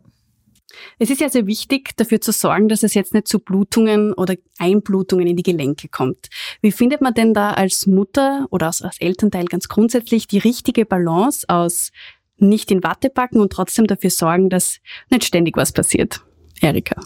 Es 0.98 1.10
ist 1.10 1.20
ja 1.20 1.28
sehr 1.28 1.46
wichtig, 1.46 1.96
dafür 1.96 2.20
zu 2.20 2.32
sorgen, 2.32 2.68
dass 2.68 2.82
es 2.82 2.94
jetzt 2.94 3.14
nicht 3.14 3.28
zu 3.28 3.38
Blutungen 3.38 4.12
oder 4.12 4.34
Einblutungen 4.58 5.26
in 5.26 5.36
die 5.36 5.42
Gelenke 5.42 5.88
kommt. 5.88 6.28
Wie 6.60 6.72
findet 6.72 7.00
man 7.00 7.14
denn 7.14 7.34
da 7.34 7.52
als 7.52 7.86
Mutter 7.86 8.46
oder 8.50 8.66
als, 8.66 8.82
Elternteil 8.98 9.46
ganz 9.46 9.68
grundsätzlich 9.68 10.26
die 10.26 10.38
richtige 10.38 10.84
Balance 10.84 11.48
aus 11.48 11.90
nicht 12.36 12.70
in 12.70 12.82
Watte 12.82 13.10
packen 13.10 13.40
und 13.40 13.52
trotzdem 13.52 13.86
dafür 13.86 14.10
sorgen, 14.10 14.50
dass 14.50 14.78
nicht 15.10 15.24
ständig 15.24 15.56
was 15.56 15.72
passiert? 15.72 16.22
Erika. 16.60 17.00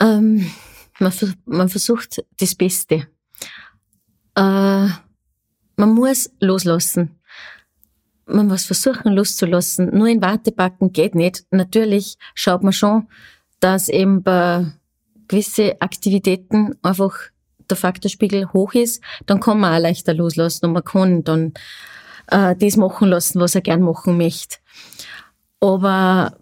Ähm, 0.00 0.50
man, 0.98 1.12
man, 1.44 1.68
versucht 1.68 2.24
das 2.38 2.54
Beste. 2.54 3.06
Äh, 4.34 4.88
man 5.78 5.90
muss 5.94 6.30
loslassen 6.40 7.16
man 8.26 8.48
muss 8.48 8.64
versuchen 8.64 9.12
loszulassen. 9.12 9.96
Nur 9.96 10.08
in 10.08 10.20
Warte 10.20 10.52
packen 10.52 10.92
geht 10.92 11.14
nicht. 11.14 11.44
Natürlich 11.50 12.18
schaut 12.34 12.62
man 12.62 12.72
schon, 12.72 13.08
dass 13.60 13.88
eben 13.88 14.22
bei 14.22 14.66
gewisse 15.28 15.80
Aktivitäten 15.80 16.74
einfach 16.82 17.14
der 17.68 17.76
Faktorspiegel 17.76 18.52
hoch 18.52 18.74
ist, 18.74 19.02
dann 19.26 19.40
kann 19.40 19.58
man 19.60 19.74
auch 19.74 19.80
leichter 19.80 20.14
loslassen 20.14 20.66
und 20.66 20.72
man 20.72 20.84
kann 20.84 21.24
dann 21.24 21.52
äh, 22.28 22.54
das 22.54 22.76
machen 22.76 23.08
lassen, 23.08 23.40
was 23.40 23.54
er 23.54 23.60
gern 23.60 23.82
machen 23.82 24.16
möchte. 24.16 24.58
Aber 25.60 26.36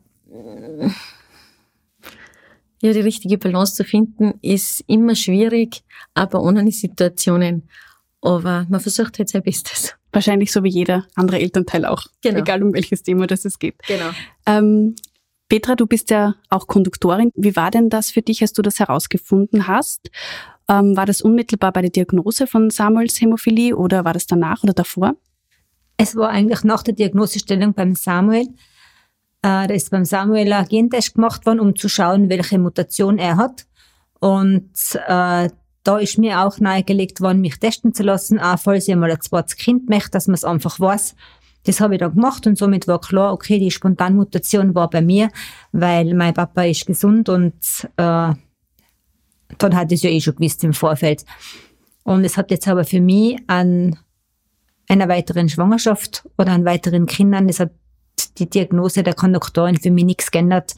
ja, 2.82 2.92
die 2.92 3.00
richtige 3.00 3.38
Balance 3.38 3.74
zu 3.74 3.84
finden, 3.84 4.34
ist 4.42 4.84
immer 4.86 5.14
schwierig, 5.14 5.82
aber 6.12 6.42
ohne 6.42 6.70
Situationen. 6.70 7.68
Aber 8.20 8.66
man 8.68 8.80
versucht 8.80 9.18
halt 9.18 9.28
sein 9.30 9.42
Bestes. 9.42 9.94
Wahrscheinlich 10.14 10.52
so 10.52 10.62
wie 10.62 10.70
jeder 10.70 11.06
andere 11.16 11.40
Elternteil 11.40 11.84
auch. 11.84 12.06
Genau. 12.22 12.38
Egal 12.38 12.62
um 12.62 12.72
welches 12.72 13.02
Thema 13.02 13.26
das 13.26 13.44
es 13.44 13.58
geht. 13.58 13.74
Genau. 13.86 14.10
Ähm, 14.46 14.94
Petra, 15.48 15.74
du 15.74 15.86
bist 15.86 16.10
ja 16.10 16.36
auch 16.48 16.66
Konduktorin. 16.66 17.30
Wie 17.34 17.54
war 17.56 17.70
denn 17.70 17.90
das 17.90 18.10
für 18.10 18.22
dich, 18.22 18.40
als 18.40 18.52
du 18.52 18.62
das 18.62 18.78
herausgefunden 18.78 19.66
hast? 19.68 20.10
Ähm, 20.68 20.96
war 20.96 21.04
das 21.04 21.20
unmittelbar 21.20 21.72
bei 21.72 21.82
der 21.82 21.90
Diagnose 21.90 22.46
von 22.46 22.70
Samuels 22.70 23.20
Hämophilie 23.20 23.76
oder 23.76 24.04
war 24.04 24.14
das 24.14 24.26
danach 24.26 24.62
oder 24.62 24.72
davor? 24.72 25.14
Es 25.96 26.16
war 26.16 26.30
eigentlich 26.30 26.64
nach 26.64 26.82
der 26.82 26.94
Diagnosestellung 26.94 27.74
beim 27.74 27.94
Samuel. 27.94 28.46
Äh, 29.42 29.66
da 29.66 29.74
ist 29.74 29.90
beim 29.90 30.04
Samuel 30.04 30.52
ein 30.52 30.66
Gentest 30.66 31.14
gemacht 31.14 31.44
worden, 31.44 31.60
um 31.60 31.76
zu 31.76 31.88
schauen, 31.88 32.30
welche 32.30 32.58
Mutation 32.58 33.18
er 33.18 33.36
hat. 33.36 33.66
Und 34.20 34.70
äh, 35.06 35.50
da 35.84 35.98
ist 35.98 36.18
mir 36.18 36.40
auch 36.40 36.58
nahegelegt 36.58 37.20
worden, 37.20 37.40
mich 37.40 37.58
testen 37.58 37.94
zu 37.94 38.02
lassen, 38.02 38.40
auch 38.40 38.58
falls 38.58 38.88
ich 38.88 38.96
mal 38.96 39.10
ein 39.10 39.20
zweites 39.20 39.56
Kind 39.56 39.88
möchte, 39.88 40.10
dass 40.10 40.26
man 40.26 40.34
es 40.34 40.44
einfach 40.44 40.80
weiß. 40.80 41.14
Das 41.64 41.80
habe 41.80 41.94
ich 41.94 42.00
dann 42.00 42.14
gemacht 42.14 42.46
und 42.46 42.58
somit 42.58 42.88
war 42.88 43.00
klar, 43.00 43.32
okay, 43.32 43.58
die 43.58 43.70
Spontanmutation 43.70 44.74
war 44.74 44.90
bei 44.90 45.02
mir, 45.02 45.30
weil 45.72 46.14
mein 46.14 46.34
Papa 46.34 46.64
ist 46.64 46.86
gesund 46.86 47.28
und 47.28 47.54
äh, 47.96 48.32
dann 49.58 49.76
hat 49.76 49.92
es 49.92 50.02
ja 50.02 50.10
eh 50.10 50.20
schon 50.20 50.36
gewusst 50.36 50.64
im 50.64 50.72
Vorfeld. 50.72 51.24
Und 52.02 52.24
es 52.24 52.36
hat 52.36 52.50
jetzt 52.50 52.68
aber 52.68 52.84
für 52.84 53.00
mich 53.00 53.38
an 53.46 53.98
einer 54.88 55.08
weiteren 55.08 55.48
Schwangerschaft 55.48 56.28
oder 56.36 56.52
an 56.52 56.64
weiteren 56.64 57.06
Kindern, 57.06 57.46
das 57.46 57.60
hat 57.60 57.72
die 58.38 58.48
Diagnose 58.48 59.02
der 59.02 59.14
Konduktorin 59.14 59.76
für 59.76 59.90
mich 59.90 60.04
nichts 60.04 60.30
geändert, 60.30 60.74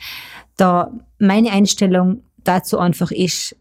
da 0.56 0.92
meine 1.18 1.50
Einstellung 1.50 2.22
dazu 2.44 2.78
einfach 2.78 3.10
ist, 3.10 3.56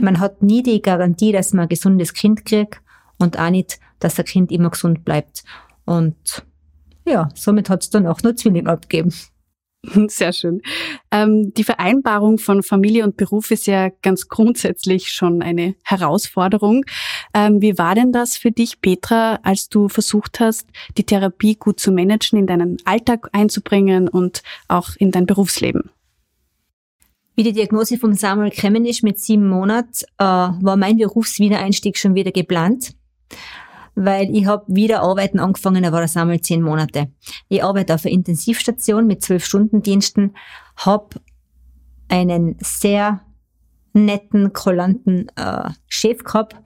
man 0.00 0.20
hat 0.20 0.42
nie 0.42 0.62
die 0.62 0.82
Garantie, 0.82 1.32
dass 1.32 1.52
man 1.52 1.64
ein 1.64 1.68
gesundes 1.68 2.14
Kind 2.14 2.44
kriegt 2.44 2.80
und 3.18 3.38
auch 3.38 3.50
nicht, 3.50 3.78
dass 4.00 4.18
ein 4.18 4.24
Kind 4.24 4.50
immer 4.50 4.70
gesund 4.70 5.04
bleibt. 5.04 5.44
Und 5.84 6.44
ja, 7.04 7.28
somit 7.34 7.68
hat 7.68 7.82
es 7.82 7.90
dann 7.90 8.06
auch 8.06 8.22
nur 8.22 8.36
Zwilling 8.36 8.66
abgegeben. 8.66 9.12
Sehr 10.08 10.32
schön. 10.32 10.62
Ähm, 11.10 11.52
die 11.54 11.64
Vereinbarung 11.64 12.38
von 12.38 12.62
Familie 12.62 13.04
und 13.04 13.16
Beruf 13.16 13.50
ist 13.50 13.66
ja 13.66 13.88
ganz 14.02 14.28
grundsätzlich 14.28 15.08
schon 15.08 15.42
eine 15.42 15.74
Herausforderung. 15.82 16.84
Ähm, 17.34 17.60
wie 17.60 17.78
war 17.78 17.96
denn 17.96 18.12
das 18.12 18.36
für 18.36 18.52
dich, 18.52 18.80
Petra, 18.80 19.40
als 19.42 19.68
du 19.68 19.88
versucht 19.88 20.38
hast, 20.38 20.68
die 20.96 21.04
Therapie 21.04 21.56
gut 21.56 21.80
zu 21.80 21.90
managen, 21.90 22.38
in 22.38 22.46
deinen 22.46 22.76
Alltag 22.84 23.28
einzubringen 23.32 24.08
und 24.08 24.42
auch 24.68 24.90
in 24.96 25.10
dein 25.10 25.26
Berufsleben? 25.26 25.90
Wie 27.34 27.42
die 27.42 27.52
Diagnose 27.52 27.98
vom 27.98 28.14
Samuel 28.14 28.52
ist 28.86 29.02
mit 29.02 29.18
sieben 29.18 29.48
Monaten, 29.48 30.04
äh, 30.18 30.24
war 30.24 30.76
mein 30.76 30.98
Berufswiedereinstieg 30.98 31.96
schon 31.96 32.14
wieder 32.14 32.30
geplant 32.30 32.94
weil 33.94 34.34
ich 34.34 34.46
habe 34.46 34.64
wieder 34.68 35.02
arbeiten 35.02 35.38
angefangen, 35.38 35.82
da 35.82 35.92
war 35.92 36.00
das 36.00 36.16
einmal 36.16 36.40
zehn 36.40 36.62
Monate. 36.62 37.08
Ich 37.48 37.62
arbeite 37.62 37.94
auf 37.94 38.04
einer 38.04 38.14
Intensivstation 38.14 39.06
mit 39.06 39.22
zwölf 39.22 39.44
Stunden 39.44 39.82
Diensten, 39.82 40.34
habe 40.76 41.20
einen 42.08 42.56
sehr 42.60 43.20
netten, 43.92 44.52
kollanten 44.52 45.28
äh, 45.36 45.70
Chef 45.88 46.24
gehabt, 46.24 46.56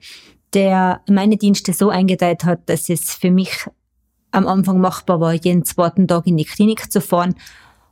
der 0.53 1.01
meine 1.09 1.37
Dienste 1.37 1.73
so 1.73 1.89
eingeteilt 1.89 2.45
hat, 2.45 2.69
dass 2.69 2.89
es 2.89 3.13
für 3.13 3.31
mich 3.31 3.67
am 4.31 4.47
Anfang 4.47 4.79
machbar 4.79 5.19
war, 5.19 5.33
jeden 5.33 5.65
zweiten 5.65 6.07
Tag 6.07 6.27
in 6.27 6.37
die 6.37 6.45
Klinik 6.45 6.91
zu 6.91 7.01
fahren. 7.01 7.35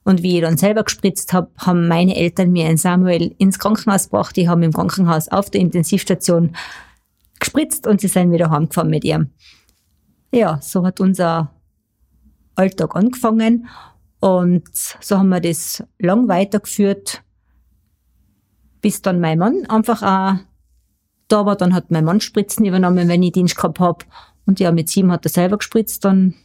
Und 0.05 0.21
wie 0.21 0.35
ich 0.35 0.41
dann 0.41 0.55
selber 0.55 0.83
gespritzt 0.83 1.33
habe, 1.33 1.49
haben 1.57 1.87
meine 1.87 2.15
Eltern 2.15 2.51
mir 2.51 2.67
einen 2.67 2.77
Samuel 2.77 3.33
ins 3.39 3.57
Krankenhaus 3.57 4.05
gebracht. 4.05 4.35
Die 4.37 4.47
haben 4.47 4.61
im 4.61 4.71
Krankenhaus 4.71 5.27
auf 5.29 5.49
der 5.49 5.61
Intensivstation 5.61 6.55
gespritzt 7.39 7.87
und 7.87 7.99
sie 7.99 8.07
sind 8.07 8.31
wieder 8.31 8.51
heimgefahren 8.51 8.91
mit 8.91 9.03
ihr. 9.03 9.27
Ja, 10.31 10.59
so 10.61 10.85
hat 10.85 10.99
unser 10.99 11.51
Alltag 12.53 12.95
angefangen 12.95 13.67
und 14.19 14.69
so 14.73 15.17
haben 15.17 15.29
wir 15.29 15.41
das 15.41 15.83
lang 15.97 16.27
weitergeführt, 16.27 17.23
bis 18.81 19.01
dann 19.01 19.19
mein 19.19 19.39
Mann 19.39 19.65
einfach 19.67 20.03
auch 20.03 20.39
da 21.27 21.45
war. 21.47 21.55
Dann 21.55 21.73
hat 21.73 21.89
mein 21.89 22.05
Mann 22.05 22.21
Spritzen 22.21 22.65
übernommen, 22.65 23.07
wenn 23.07 23.23
ich 23.23 23.31
Dienst 23.31 23.55
gehabt 23.55 23.79
habe. 23.79 24.05
Und 24.45 24.59
ja, 24.59 24.71
mit 24.71 24.87
sieben 24.89 25.11
hat 25.11 25.25
er 25.25 25.31
selber 25.31 25.57
gespritzt, 25.57 26.05
dann 26.05 26.35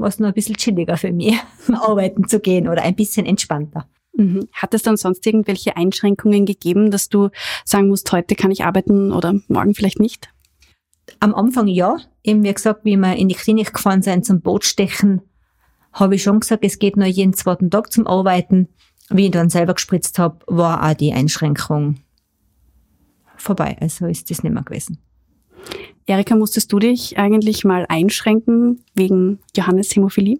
war 0.00 0.08
es 0.08 0.18
noch 0.18 0.28
ein 0.28 0.34
bisschen 0.34 0.56
chilliger 0.56 0.96
für 0.96 1.12
mich, 1.12 1.36
arbeiten 1.72 2.26
zu 2.26 2.40
gehen 2.40 2.68
oder 2.68 2.82
ein 2.82 2.96
bisschen 2.96 3.26
entspannter. 3.26 3.88
Mhm. 4.14 4.48
Hat 4.52 4.74
es 4.74 4.82
dann 4.82 4.96
sonst 4.96 5.26
irgendwelche 5.26 5.76
Einschränkungen 5.76 6.46
gegeben, 6.46 6.90
dass 6.90 7.08
du 7.08 7.30
sagen 7.64 7.88
musst, 7.88 8.10
heute 8.12 8.34
kann 8.34 8.50
ich 8.50 8.64
arbeiten 8.64 9.12
oder 9.12 9.34
morgen 9.48 9.74
vielleicht 9.74 10.00
nicht? 10.00 10.32
Am 11.20 11.34
Anfang 11.34 11.66
ja. 11.66 11.96
Eben 12.22 12.44
wie 12.44 12.52
gesagt, 12.52 12.84
wie 12.84 12.96
wir 12.96 13.16
in 13.16 13.28
die 13.28 13.34
Klinik 13.34 13.72
gefahren 13.72 14.02
sind 14.02 14.26
zum 14.26 14.42
Bootstechen, 14.42 15.22
habe 15.92 16.14
ich 16.16 16.22
schon 16.22 16.40
gesagt, 16.40 16.64
es 16.64 16.78
geht 16.78 16.96
nur 16.96 17.06
jeden 17.06 17.32
zweiten 17.32 17.70
Tag 17.70 17.92
zum 17.92 18.06
Arbeiten. 18.06 18.68
Wie 19.08 19.26
ich 19.26 19.30
dann 19.30 19.50
selber 19.50 19.74
gespritzt 19.74 20.18
habe, 20.18 20.38
war 20.46 20.88
auch 20.88 20.94
die 20.94 21.12
Einschränkung 21.12 21.96
vorbei. 23.36 23.76
Also 23.80 24.06
ist 24.06 24.30
das 24.30 24.42
nicht 24.42 24.52
mehr 24.52 24.62
gewesen. 24.62 24.98
Erika, 26.10 26.34
musstest 26.36 26.72
du 26.72 26.78
dich 26.78 27.18
eigentlich 27.18 27.64
mal 27.64 27.86
einschränken 27.88 28.84
wegen 28.94 29.38
Johannes 29.56 29.94
Hämophilie? 29.94 30.38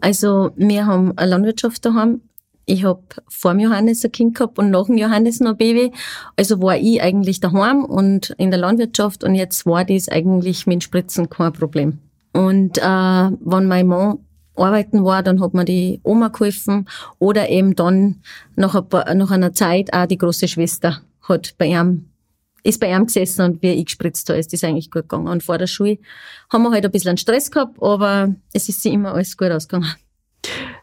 Also 0.00 0.50
wir 0.56 0.86
haben 0.86 1.16
eine 1.16 1.30
Landwirtschaft 1.30 1.84
daheim 1.84 2.22
ich 2.68 2.84
habe 2.84 3.02
vor 3.28 3.52
dem 3.52 3.60
Johannes 3.60 4.04
ein 4.04 4.12
Kind 4.12 4.36
gehabt 4.36 4.58
und 4.58 4.70
nach 4.70 4.86
dem 4.86 4.98
Johannes 4.98 5.40
noch 5.40 5.52
ein 5.52 5.56
Baby. 5.56 5.92
Also 6.36 6.60
war 6.60 6.76
ich 6.76 7.00
eigentlich 7.02 7.40
daheim 7.40 7.82
und 7.82 8.34
in 8.36 8.50
der 8.50 8.60
Landwirtschaft 8.60 9.24
und 9.24 9.34
jetzt 9.34 9.64
war 9.64 9.86
das 9.86 10.08
eigentlich 10.10 10.66
mit 10.66 10.84
Spritzen 10.84 11.30
kein 11.30 11.52
Problem. 11.54 11.98
Und 12.34 12.76
äh, 12.76 12.82
wenn 12.82 13.66
mein 13.66 13.86
Mann 13.86 14.18
arbeiten 14.54 15.02
war, 15.02 15.22
dann 15.22 15.40
hat 15.40 15.54
mir 15.54 15.64
die 15.64 16.00
Oma 16.02 16.28
geholfen 16.28 16.86
oder 17.18 17.48
eben 17.48 17.74
dann 17.74 18.20
nach, 18.54 18.74
ein 18.74 18.86
paar, 18.86 19.14
nach 19.14 19.30
einer 19.30 19.54
Zeit 19.54 19.94
auch 19.94 20.06
die 20.06 20.18
große 20.18 20.46
Schwester 20.46 21.00
hat 21.22 21.54
bei 21.56 21.66
ihm 21.66 22.07
ist 22.68 22.80
bei 22.80 22.94
ihm 22.94 23.06
gesessen 23.06 23.42
und 23.42 23.62
wie 23.62 23.72
ich 23.72 23.86
gespritzt 23.86 24.28
habe, 24.28 24.38
ist 24.38 24.52
das 24.52 24.62
eigentlich 24.62 24.90
gut 24.90 25.02
gegangen. 25.02 25.28
Und 25.28 25.42
vor 25.42 25.56
der 25.56 25.66
Schule 25.66 25.98
haben 26.50 26.62
wir 26.62 26.70
halt 26.70 26.84
ein 26.84 26.90
bisschen 26.90 27.16
Stress 27.16 27.50
gehabt, 27.50 27.82
aber 27.82 28.34
es 28.52 28.68
ist 28.68 28.82
sie 28.82 28.92
immer 28.92 29.14
alles 29.14 29.36
gut 29.36 29.50
ausgegangen. 29.50 29.94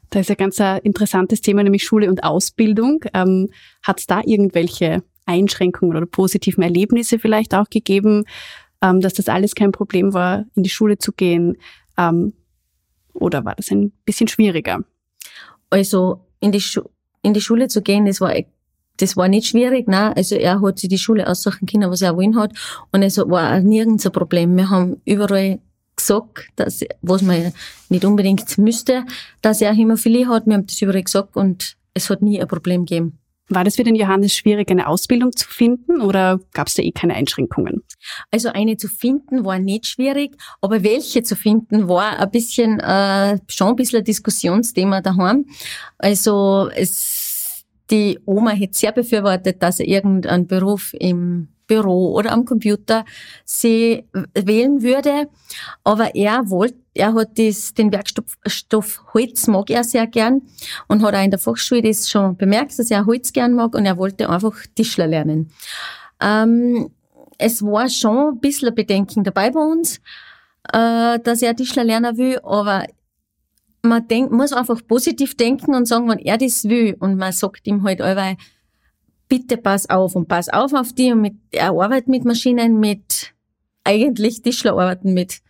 Da 0.09 0.19
ist 0.19 0.29
ja 0.29 0.35
ganz 0.35 0.59
ein 0.59 0.79
interessantes 0.79 1.41
Thema, 1.41 1.63
nämlich 1.63 1.83
Schule 1.83 2.09
und 2.09 2.23
Ausbildung. 2.23 3.03
Ähm, 3.13 3.49
Hat 3.83 3.99
es 3.99 4.07
da 4.07 4.21
irgendwelche 4.25 5.03
Einschränkungen 5.25 5.95
oder 5.95 6.05
positiven 6.05 6.63
Erlebnisse 6.63 7.19
vielleicht 7.19 7.53
auch 7.53 7.69
gegeben, 7.69 8.23
ähm, 8.81 9.01
dass 9.01 9.13
das 9.13 9.27
alles 9.27 9.55
kein 9.55 9.71
Problem 9.71 10.13
war, 10.13 10.45
in 10.55 10.63
die 10.63 10.69
Schule 10.69 10.97
zu 10.97 11.11
gehen? 11.11 11.57
Ähm, 11.97 12.33
oder 13.13 13.45
war 13.45 13.55
das 13.55 13.71
ein 13.71 13.91
bisschen 14.05 14.27
schwieriger? 14.27 14.79
Also 15.69 16.25
in 16.39 16.51
die, 16.51 16.61
Schu 16.61 16.81
in 17.21 17.33
die 17.33 17.41
Schule 17.41 17.67
zu 17.67 17.81
gehen, 17.81 18.05
das 18.05 18.21
war 18.21 18.33
das 18.97 19.17
war 19.17 19.27
nicht 19.27 19.47
schwierig, 19.47 19.87
ne? 19.87 20.15
Also 20.15 20.35
er 20.35 20.61
hat 20.61 20.79
sich 20.79 20.89
die 20.89 20.97
Schule 20.97 21.27
aussuchen 21.27 21.65
können, 21.65 21.89
was 21.89 22.01
er 22.01 22.15
wollen 22.15 22.37
hat. 22.37 22.53
Und 22.91 23.03
es 23.03 23.17
war 23.17 23.57
auch 23.57 23.61
nirgends 23.61 24.05
ein 24.05 24.11
Problem. 24.11 24.55
Wir 24.55 24.69
haben 24.69 25.01
überall 25.05 25.59
gesagt, 25.95 26.49
dass, 26.55 26.83
was 27.01 27.21
man 27.21 27.53
nicht 27.89 28.05
unbedingt 28.05 28.57
müsste, 28.57 29.05
dass 29.41 29.61
er 29.61 29.73
Hämophilie 29.73 30.27
hat. 30.27 30.45
Wir 30.45 30.55
haben 30.55 30.67
das 30.67 30.81
überall 30.81 31.03
gesagt 31.03 31.35
und 31.35 31.75
es 31.93 32.09
hat 32.09 32.21
nie 32.21 32.41
ein 32.41 32.47
Problem 32.47 32.85
gegeben. 32.85 33.19
War 33.47 33.63
das 33.63 33.75
für 33.75 33.83
den 33.83 33.95
Johannes 33.95 34.33
schwierig, 34.33 34.71
eine 34.71 34.87
Ausbildung 34.87 35.31
zu 35.31 35.47
finden 35.47 36.01
oder 36.01 36.39
gab 36.53 36.67
es 36.67 36.73
da 36.73 36.81
eh 36.81 36.91
keine 36.91 37.13
Einschränkungen? 37.13 37.83
Also 38.31 38.49
eine 38.49 38.77
zu 38.77 38.87
finden 38.87 39.45
war 39.45 39.59
nicht 39.59 39.85
schwierig, 39.85 40.35
aber 40.61 40.81
welche 40.81 41.21
zu 41.21 41.35
finden 41.35 41.87
war 41.87 42.19
ein 42.19 42.31
bisschen 42.31 42.79
äh, 42.79 43.37
schon 43.47 43.69
ein 43.69 43.75
bisschen 43.75 43.99
ein 43.99 44.03
Diskussionsthema 44.03 45.01
daheim. 45.01 45.45
Also 45.99 46.71
es, 46.73 47.14
die 47.91 48.19
Oma 48.25 48.51
hätte 48.51 48.77
sehr 48.77 48.91
befürwortet, 48.91 49.61
dass 49.61 49.79
er 49.79 49.87
irgendeinen 49.87 50.47
Beruf 50.47 50.93
im 50.99 51.49
Büro 51.67 52.13
oder 52.13 52.31
am 52.31 52.45
Computer 52.45 53.05
sie 53.43 54.05
wählen 54.33 54.81
würde. 54.81 55.27
Aber 55.83 56.15
er 56.15 56.49
wollte, 56.49 56.77
er 56.93 57.13
hat 57.13 57.37
das, 57.37 57.73
den 57.73 57.91
Werkstoff 57.91 58.37
Stoff 58.45 59.03
Holz 59.13 59.47
mag 59.47 59.69
er 59.69 59.83
sehr 59.83 60.07
gern 60.07 60.41
und 60.87 61.03
hat 61.03 61.15
auch 61.15 61.23
in 61.23 61.31
der 61.31 61.39
Fachschule 61.39 61.81
das 61.81 62.09
schon 62.09 62.37
bemerkt, 62.37 62.77
dass 62.77 62.91
er 62.91 63.05
Holz 63.05 63.33
gern 63.33 63.53
mag 63.53 63.75
und 63.75 63.85
er 63.85 63.97
wollte 63.97 64.29
einfach 64.29 64.55
Tischler 64.75 65.07
lernen. 65.07 65.51
Ähm, 66.21 66.89
es 67.37 67.61
war 67.61 67.89
schon 67.89 68.35
ein 68.35 68.39
bisschen 68.39 68.73
Bedenken 68.73 69.23
dabei 69.23 69.49
bei 69.49 69.59
uns, 69.59 69.97
äh, 70.71 71.19
dass 71.19 71.41
er 71.41 71.55
Tischler 71.55 71.83
lernen 71.83 72.17
will, 72.17 72.39
aber 72.43 72.85
man 73.85 74.07
denk, 74.07 74.31
muss 74.31 74.53
einfach 74.53 74.81
positiv 74.87 75.35
denken 75.35 75.75
und 75.75 75.87
sagen, 75.87 76.09
wenn 76.09 76.19
er 76.19 76.37
das 76.37 76.65
will 76.65 76.95
und 76.99 77.17
man 77.17 77.31
sagt 77.31 77.67
ihm 77.67 77.83
halt 77.83 78.01
allweil, 78.01 78.37
bitte 79.27 79.57
pass 79.57 79.89
auf 79.89 80.15
und 80.15 80.27
pass 80.27 80.49
auf 80.49 80.73
auf 80.73 80.93
die 80.93 81.11
und 81.11 81.21
mit, 81.21 81.35
er 81.51 81.69
arbeitet 81.69 82.07
mit 82.07 82.25
Maschinen, 82.25 82.79
mit 82.79 83.33
eigentlich 83.83 84.41
Tischler 84.41 84.73
arbeiten 84.73 85.13
mit 85.13 85.41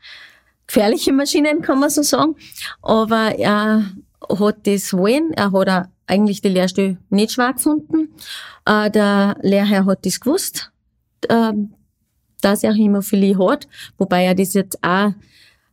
gefährlichen 0.67 1.15
Maschinen, 1.15 1.61
kann 1.61 1.79
man 1.79 1.89
so 1.89 2.01
sagen. 2.01 2.35
Aber 2.81 3.37
er 3.37 3.91
hat 4.39 4.67
das 4.67 4.93
wollen, 4.93 5.31
er 5.33 5.51
hat 5.51 5.89
eigentlich 6.07 6.41
die 6.41 6.49
Lehrstelle 6.49 6.97
nicht 7.09 7.31
schwer 7.31 7.53
gefunden. 7.53 8.09
Äh, 8.65 8.91
der 8.91 9.37
Lehrherr 9.41 9.85
hat 9.85 10.05
das 10.05 10.19
gewusst, 10.19 10.71
äh, 11.27 11.53
dass 12.41 12.63
er 12.63 12.73
Hämophilie 12.73 13.37
hat, 13.37 13.67
wobei 13.97 14.25
er 14.25 14.35
das 14.35 14.53
jetzt 14.53 14.83
auch 14.83 15.13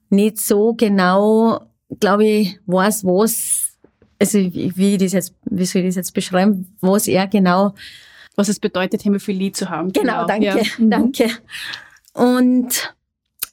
nicht 0.08 0.38
so 0.38 0.74
genau, 0.74 1.60
glaube 2.00 2.24
ich, 2.24 2.58
weiß, 2.66 3.04
was 3.04 3.72
also 4.22 4.38
wie, 4.38 4.96
das 4.98 5.12
jetzt, 5.12 5.34
wie 5.44 5.64
soll 5.64 5.82
ich 5.82 5.88
das 5.88 5.96
jetzt 5.96 6.14
beschreiben, 6.14 6.76
was 6.80 7.08
er 7.08 7.26
genau, 7.26 7.74
was 8.36 8.48
es 8.48 8.60
bedeutet, 8.60 9.04
Hämophilie 9.04 9.50
zu 9.50 9.68
haben. 9.68 9.92
Genau, 9.92 10.12
genau. 10.12 10.26
danke, 10.26 10.46
ja. 10.46 10.64
Danke. 10.78 11.28
Und 12.14 12.94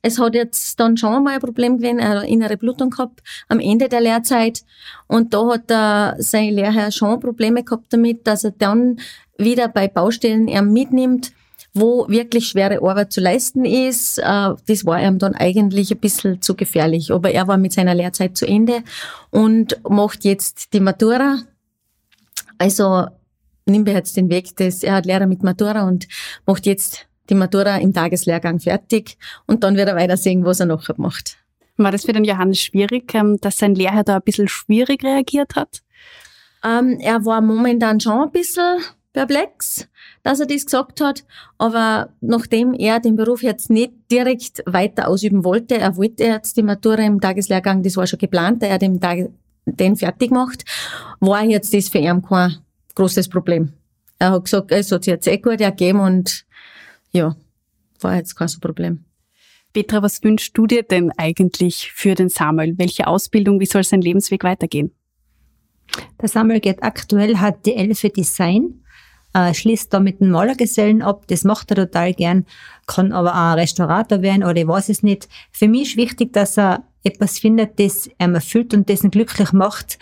es 0.04 0.19
hat 0.19 0.36
jetzt 0.36 0.80
dann 0.80 0.95
schon 0.95 1.23
mal 1.23 1.34
ein 1.34 1.39
Problem 1.39 1.78
gewesen, 1.78 1.99
eine 1.99 2.28
innere 2.28 2.56
Blutung 2.56 2.91
gehabt 2.91 3.21
am 3.47 3.60
Ende 3.60 3.89
der 3.89 4.02
Lehrzeit. 4.02 4.62
Und 5.08 5.34
da 5.34 5.47
hat 5.49 5.71
er 5.71 6.15
sein 6.19 6.54
Lehrherr 6.54 6.91
schon 6.91 7.19
Probleme 7.19 7.63
gehabt 7.63 7.91
damit, 7.91 8.28
dass 8.28 8.43
er 8.43 8.52
dann 8.52 8.99
wieder 9.38 9.69
bei 9.69 9.88
Baustellen 9.88 10.47
er 10.47 10.62
mitnimmt, 10.62 11.32
wo 11.80 12.08
wirklich 12.10 12.48
schwere 12.48 12.82
Arbeit 12.82 13.12
zu 13.12 13.22
leisten 13.22 13.65
ist. 13.65 14.18
Äh, 14.20 14.54
das 14.68 14.86
war 14.86 15.02
ihm 15.02 15.20
dann 15.20 15.36
eigentlich 15.36 15.92
ein 15.92 16.00
bisschen 16.00 16.42
zu 16.42 16.56
gefährlich. 16.56 17.12
Aber 17.12 17.32
er 17.32 17.48
war 17.48 17.58
mit 17.58 17.74
seiner 17.74 17.96
Lehrzeit 17.96 18.38
zu 18.38 18.46
Ende 18.46 18.84
und 19.32 19.80
macht 19.88 20.26
jetzt 20.26 20.74
die 20.74 20.80
Matura. 20.80 21.39
Also 22.58 23.08
nimmt 23.65 23.88
er 23.88 23.96
jetzt 23.96 24.18
den 24.18 24.30
Weg 24.30 24.56
des, 24.58 24.84
er 24.84 24.96
hat 24.96 25.06
Lehrer 25.06 25.28
mit 25.28 25.44
Matura 25.44 25.88
und 25.88 26.08
macht 26.46 26.65
jetzt 26.65 27.08
die 27.30 27.36
Matura 27.36 27.78
im 27.78 27.94
Tageslehrgang 27.94 28.60
fertig 28.60 29.18
und 29.46 29.63
dann 29.63 29.76
wird 29.76 29.88
er 29.88 29.96
weiter 29.96 30.18
sehen, 30.18 30.44
was 30.46 30.60
er 30.60 30.65
noch 30.65 30.89
macht. 30.98 31.38
War 31.78 31.92
das 31.92 32.06
für 32.06 32.13
den 32.13 32.26
Johannes 32.26 32.60
schwierig, 32.60 33.13
ähm, 33.13 33.38
dass 33.39 33.58
sein 33.58 33.76
Lehrherr 33.76 34.04
da 34.04 34.18
ein 34.18 34.22
bisschen 34.24 34.48
schwierig 34.48 35.04
reagiert 35.04 35.56
hat? 35.56 35.82
Ähm, 36.63 36.98
er 37.00 37.24
war 37.24 37.39
momentan 37.39 38.00
schon 38.00 38.24
ein 38.24 38.32
bisschen 38.32 38.80
perplex, 39.13 39.88
dass 40.23 40.39
er 40.39 40.45
das 40.45 40.65
gesagt 40.65 41.01
hat. 41.01 41.23
Aber 41.58 42.10
nachdem 42.21 42.73
er 42.73 42.99
den 42.99 43.15
Beruf 43.15 43.43
jetzt 43.43 43.69
nicht 43.69 43.93
direkt 44.12 44.63
weiter 44.65 45.08
ausüben 45.08 45.43
wollte, 45.43 45.77
er 45.77 45.95
wollte 45.97 46.23
jetzt 46.23 46.58
die 46.58 46.63
Matura 46.63 47.03
im 47.03 47.21
Tageslehrgang, 47.21 47.84
das 47.84 47.97
war 47.97 48.08
schon 48.08 48.19
geplant, 48.19 48.63
er 48.63 48.73
hat 48.73 48.82
den, 48.82 48.99
Tag, 48.99 49.29
den 49.65 49.95
fertig 49.95 50.29
gemacht, 50.29 50.65
war 51.19 51.43
jetzt 51.43 51.73
das 51.73 51.89
für 51.89 51.99
ihn 51.99 52.21
kein 52.21 52.58
großes 52.95 53.29
Problem. 53.29 53.73
Er 54.17 54.32
hat 54.32 54.43
gesagt, 54.43 54.71
es 54.71 54.91
hat 54.91 55.03
sich 55.03 55.12
jetzt 55.12 55.27
eh 55.27 55.38
gut 55.38 55.62
ergeben 55.62 55.99
und 56.01 56.45
ja, 57.12 57.36
war 58.01 58.15
jetzt 58.15 58.36
kein 58.36 58.47
so 58.47 58.60
Problem. 58.60 59.05
Petra, 59.71 60.01
was 60.01 60.23
wünschst 60.23 60.58
du 60.58 60.65
dir 60.65 60.84
denn 60.84 61.12
eigentlich 61.15 61.91
für 61.93 62.15
den 62.15 62.29
Samuel? 62.29 62.77
Welche 62.77 63.08
Ausbildung, 63.08 63.60
wie 63.60 63.67
soll 63.67 63.84
sein 63.84 64.01
Lebensweg 64.01 64.43
weitergehen? 64.43 64.91
Der 66.21 66.27
Samuel 66.27 66.60
geht 66.60 66.84
aktuell 66.84 67.38
HTL 67.38 67.93
für 67.95 68.10
Design, 68.10 68.84
äh, 69.34 69.54
schließt 69.54 69.94
da 69.94 70.00
mit 70.00 70.20
dem 70.20 70.32
Malergesellen 70.32 71.02
ab, 71.02 71.26
das 71.28 71.44
macht 71.44 71.72
er 71.72 71.78
total 71.78 72.13
gern, 72.13 72.46
kann 72.88 73.12
aber 73.12 73.34
auch 73.34 73.56
Restaurator 73.56 74.22
werden 74.22 74.44
oder 74.44 74.58
ich 74.58 74.68
weiß 74.68 74.89
es 74.89 75.04
nicht. 75.04 75.30
Für 75.52 75.68
mich 75.68 75.92
ist 75.92 75.98
wichtig, 75.98 76.34
dass 76.34 76.58
er 76.58 76.84
etwas 77.04 77.39
findet, 77.39 77.80
das 77.80 78.10
er 78.18 78.34
erfüllt 78.34 78.74
und 78.74 78.89
das 78.89 79.04
ihn 79.04 79.12
glücklich 79.12 79.54
macht. 79.54 80.00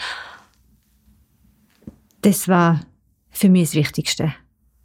Das 2.21 2.47
war 2.47 2.81
für 3.29 3.49
mich 3.49 3.69
das 3.69 3.75
Wichtigste. 3.75 4.33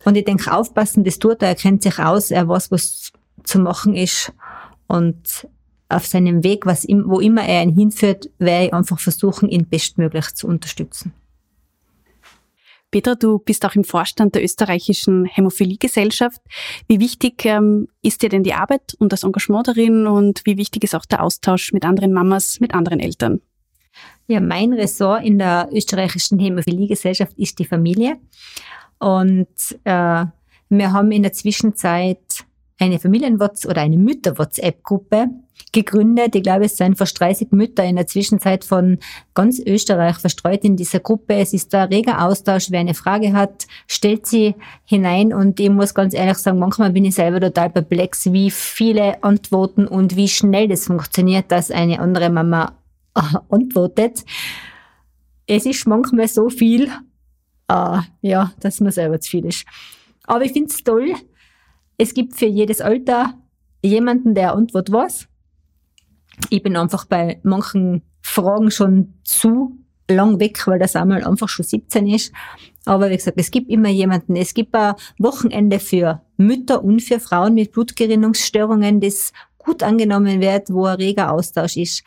Und 0.05 0.17
ich 0.17 0.25
denke, 0.25 0.53
aufpassen, 0.53 1.05
das 1.05 1.19
tut 1.19 1.43
er, 1.43 1.49
er 1.49 1.55
kennt 1.55 1.83
sich 1.83 1.99
aus, 1.99 2.31
er 2.31 2.49
weiß, 2.49 2.71
was 2.71 3.13
zu 3.45 3.61
machen 3.61 3.95
ist 3.95 4.33
und 4.89 5.47
auf 5.89 6.07
seinem 6.07 6.43
Weg, 6.43 6.67
was 6.67 6.87
wo 6.89 7.21
immer 7.21 7.47
er 7.47 7.63
ihn 7.63 7.75
hinführt, 7.75 8.31
werde 8.39 8.67
ich 8.67 8.75
einfach 8.75 8.99
versuchen, 8.99 9.49
ihn 9.49 9.69
bestmöglich 9.69 10.35
zu 10.35 10.47
unterstützen. 10.47 11.13
Petra, 12.93 13.15
du 13.15 13.39
bist 13.39 13.65
auch 13.65 13.75
im 13.75 13.85
Vorstand 13.85 14.35
der 14.35 14.45
österreichischen 14.45 15.25
Hämophiliegesellschaft. 15.25 16.41
Wie 16.87 17.01
wichtig 17.01 17.45
ähm, 17.47 17.89
ist 18.03 18.23
dir 18.23 18.29
denn 18.29 18.45
die 18.45 18.53
Arbeit 18.53 18.95
und 18.99 19.13
das 19.13 19.25
Engagement 19.25 19.67
darin 19.67 20.07
und 20.07 20.43
wie 20.45 20.59
wichtig 20.59 20.85
ist 20.85 20.95
auch 20.95 21.07
der 21.07 21.23
Austausch 21.23 21.73
mit 21.73 21.85
anderen 21.85 22.13
Mamas, 22.13 22.61
mit 22.61 22.75
anderen 22.75 23.01
Eltern? 23.01 23.41
Ja, 24.29 24.41
mein 24.41 24.75
Ressort 24.75 25.25
in 25.25 25.39
der 25.39 25.71
österreichischen 25.73 26.39
Hämophiliegesellschaft 26.39 27.37
ist 27.39 27.59
die 27.59 27.65
Familie. 27.65 28.19
Und 28.99 29.49
äh, 29.85 30.27
wir 30.69 30.93
haben 30.93 31.13
in 31.13 31.23
der 31.23 31.33
Zwischenzeit 31.33 32.45
eine 32.83 32.99
Familien-WhatsApp 32.99 33.71
oder 33.71 33.81
eine 33.81 33.97
Mütter-WhatsApp-Gruppe 33.97 35.29
gegründet. 35.71 36.35
Ich 36.35 36.43
glaube, 36.43 36.65
es 36.65 36.77
sind 36.77 36.99
fast 36.99 37.19
30 37.19 37.53
Mütter 37.53 37.85
in 37.85 37.97
der 37.97 38.07
Zwischenzeit 38.07 38.65
von 38.65 38.99
ganz 39.35 39.61
Österreich 39.61 40.19
verstreut 40.19 40.65
in 40.65 40.77
dieser 40.77 41.01
Gruppe. 41.01 41.35
Es 41.35 41.53
ist 41.53 41.73
da 41.73 41.85
reger 41.85 42.25
Austausch. 42.27 42.71
Wer 42.71 42.81
eine 42.81 42.95
Frage 42.95 43.33
hat, 43.33 43.67
stellt 43.87 44.27
sie 44.27 44.55
hinein. 44.85 45.33
Und 45.33 45.61
ich 45.61 45.71
muss 45.71 45.95
ganz 45.95 46.13
ehrlich 46.13 46.39
sagen, 46.39 46.59
manchmal 46.59 46.91
bin 46.91 47.05
ich 47.05 47.15
selber 47.15 47.41
total 47.41 47.71
perplex, 47.71 48.33
wie 48.33 48.51
viele 48.51 49.23
Antworten 49.23 49.87
und 49.87 50.17
wie 50.17 50.29
schnell 50.29 50.69
das 50.69 50.87
funktioniert, 50.87 51.51
dass 51.53 51.71
eine 51.71 52.01
andere 52.01 52.31
Mama 52.31 52.77
antwortet. 53.49 54.25
Es 55.47 55.67
ist 55.67 55.87
manchmal 55.87 56.29
so 56.29 56.49
viel, 56.49 56.91
äh, 57.69 57.99
ja, 58.21 58.53
dass 58.61 58.81
man 58.81 58.93
selber 58.93 59.21
zu 59.21 59.31
viel 59.31 59.47
ist. 59.47 59.65
Aber 60.25 60.45
ich 60.45 60.53
finde 60.53 60.71
es 60.71 60.83
toll, 60.83 61.15
es 62.03 62.15
gibt 62.15 62.35
für 62.35 62.47
jedes 62.47 62.81
Alter 62.81 63.35
jemanden, 63.81 64.35
der 64.35 64.55
Antwort 64.55 64.91
weiß. 64.91 65.29
Ich 66.51 66.61
bin 66.61 66.77
einfach 66.77 67.05
bei 67.05 67.39
manchen 67.45 68.03
Fragen 68.23 68.73
schon 68.73 69.15
zu 69.23 69.79
lang 70.09 70.41
weg, 70.41 70.67
weil 70.67 70.81
der 70.81 70.89
Samuel 70.89 71.23
einfach 71.23 71.49
schon 71.49 71.65
17 71.65 72.09
ist. 72.09 72.33
Aber 72.87 73.09
wie 73.09 73.17
gesagt, 73.17 73.39
es 73.39 73.53
gibt 73.53 73.71
immer 73.71 73.89
jemanden. 73.89 74.35
Es 74.35 74.53
gibt 74.53 74.75
ein 74.75 74.95
Wochenende 75.19 75.79
für 75.79 76.23
Mütter 76.37 76.83
und 76.83 77.03
für 77.03 77.21
Frauen 77.21 77.55
mit 77.55 77.71
Blutgerinnungsstörungen, 77.71 79.01
das 79.01 79.33
gut 79.59 79.85
angenommen 79.85 80.41
wird, 80.41 80.71
wo 80.71 80.87
ein 80.87 80.97
reger 80.97 81.31
Austausch 81.31 81.77
ist. 81.77 82.03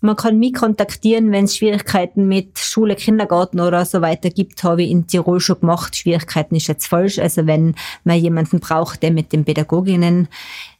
Man 0.00 0.14
kann 0.14 0.38
mich 0.38 0.54
kontaktieren, 0.54 1.32
wenn 1.32 1.46
es 1.46 1.56
Schwierigkeiten 1.56 2.28
mit 2.28 2.58
Schule, 2.58 2.94
Kindergarten 2.94 3.60
oder 3.60 3.84
so 3.84 4.00
weiter 4.00 4.30
gibt, 4.30 4.62
habe 4.62 4.84
ich 4.84 4.90
in 4.90 5.08
Tirol 5.08 5.40
schon 5.40 5.60
gemacht. 5.60 5.96
Schwierigkeiten 5.96 6.54
ist 6.54 6.68
jetzt 6.68 6.86
falsch. 6.86 7.18
Also 7.18 7.46
wenn 7.46 7.74
man 8.04 8.18
jemanden 8.18 8.60
braucht, 8.60 9.02
der 9.02 9.10
mit 9.10 9.32
den 9.32 9.44
Pädagoginnen 9.44 10.28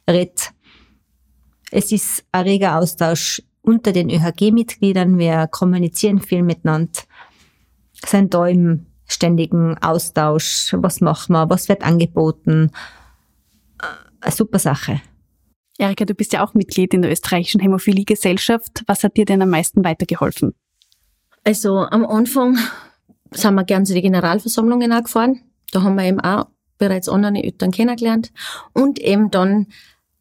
redet. 0.09 0.51
Es 1.71 1.91
ist 1.91 2.23
ein 2.31 2.43
reger 2.43 2.77
Austausch 2.77 3.41
unter 3.61 3.91
den 3.91 4.09
ÖHG-Mitgliedern. 4.09 5.17
Wir 5.17 5.47
kommunizieren 5.47 6.19
viel 6.21 6.41
miteinander, 6.41 7.01
sind 8.05 8.33
da 8.33 8.47
im 8.47 8.85
ständigen 9.05 9.77
Austausch. 9.79 10.73
Was 10.77 11.01
machen 11.01 11.33
wir? 11.33 11.49
Was 11.49 11.67
wird 11.67 11.83
angeboten? 11.83 12.71
Eine 14.21 14.31
super 14.31 14.59
Sache. 14.59 15.01
Erika, 15.79 16.05
du 16.05 16.13
bist 16.13 16.33
ja 16.33 16.45
auch 16.45 16.53
Mitglied 16.53 16.93
in 16.93 17.01
der 17.01 17.11
österreichischen 17.11 17.61
Hämophiliegesellschaft. 17.61 18.83
Was 18.85 19.03
hat 19.03 19.17
dir 19.17 19.25
denn 19.25 19.41
am 19.41 19.49
meisten 19.49 19.83
weitergeholfen? 19.83 20.53
Also 21.45 21.79
am 21.79 22.05
Anfang 22.05 22.57
sind 23.31 23.55
wir 23.55 23.63
gern 23.63 23.85
zu 23.85 23.93
den 23.93 24.03
Generalversammlungen 24.03 24.91
auch 24.91 25.03
gefahren. 25.03 25.41
Da 25.71 25.81
haben 25.83 25.95
wir 25.95 26.03
eben 26.03 26.19
auch 26.19 26.47
bereits 26.77 27.07
andere 27.07 27.43
Eltern 27.43 27.71
kennengelernt. 27.71 28.31
Und 28.73 28.99
eben 28.99 29.31
dann, 29.31 29.67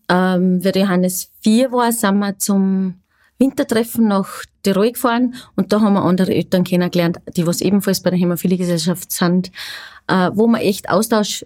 ähm, 0.09 0.63
wie 0.63 0.79
Johannes 0.79 1.33
4 1.41 1.73
war, 1.73 1.91
sind 1.93 2.19
wir 2.19 2.39
zum 2.39 3.01
Wintertreffen 3.39 4.09
nach 4.09 4.45
Tirol 4.63 4.93
gefahren 4.93 5.37
und 5.55 5.73
da 5.73 5.81
haben 5.81 5.95
wir 5.95 6.03
andere 6.03 6.35
Eltern 6.35 6.65
kennengelernt, 6.65 7.19
die 7.37 7.47
was 7.47 7.61
ebenfalls 7.61 8.03
bei 8.03 8.11
der 8.11 8.19
Hämophiliegesellschaft 8.19 9.13
sind, 9.13 9.53
äh, 10.09 10.31
wo 10.35 10.49
man 10.49 10.61
echt 10.61 10.91
Austausch 10.91 11.45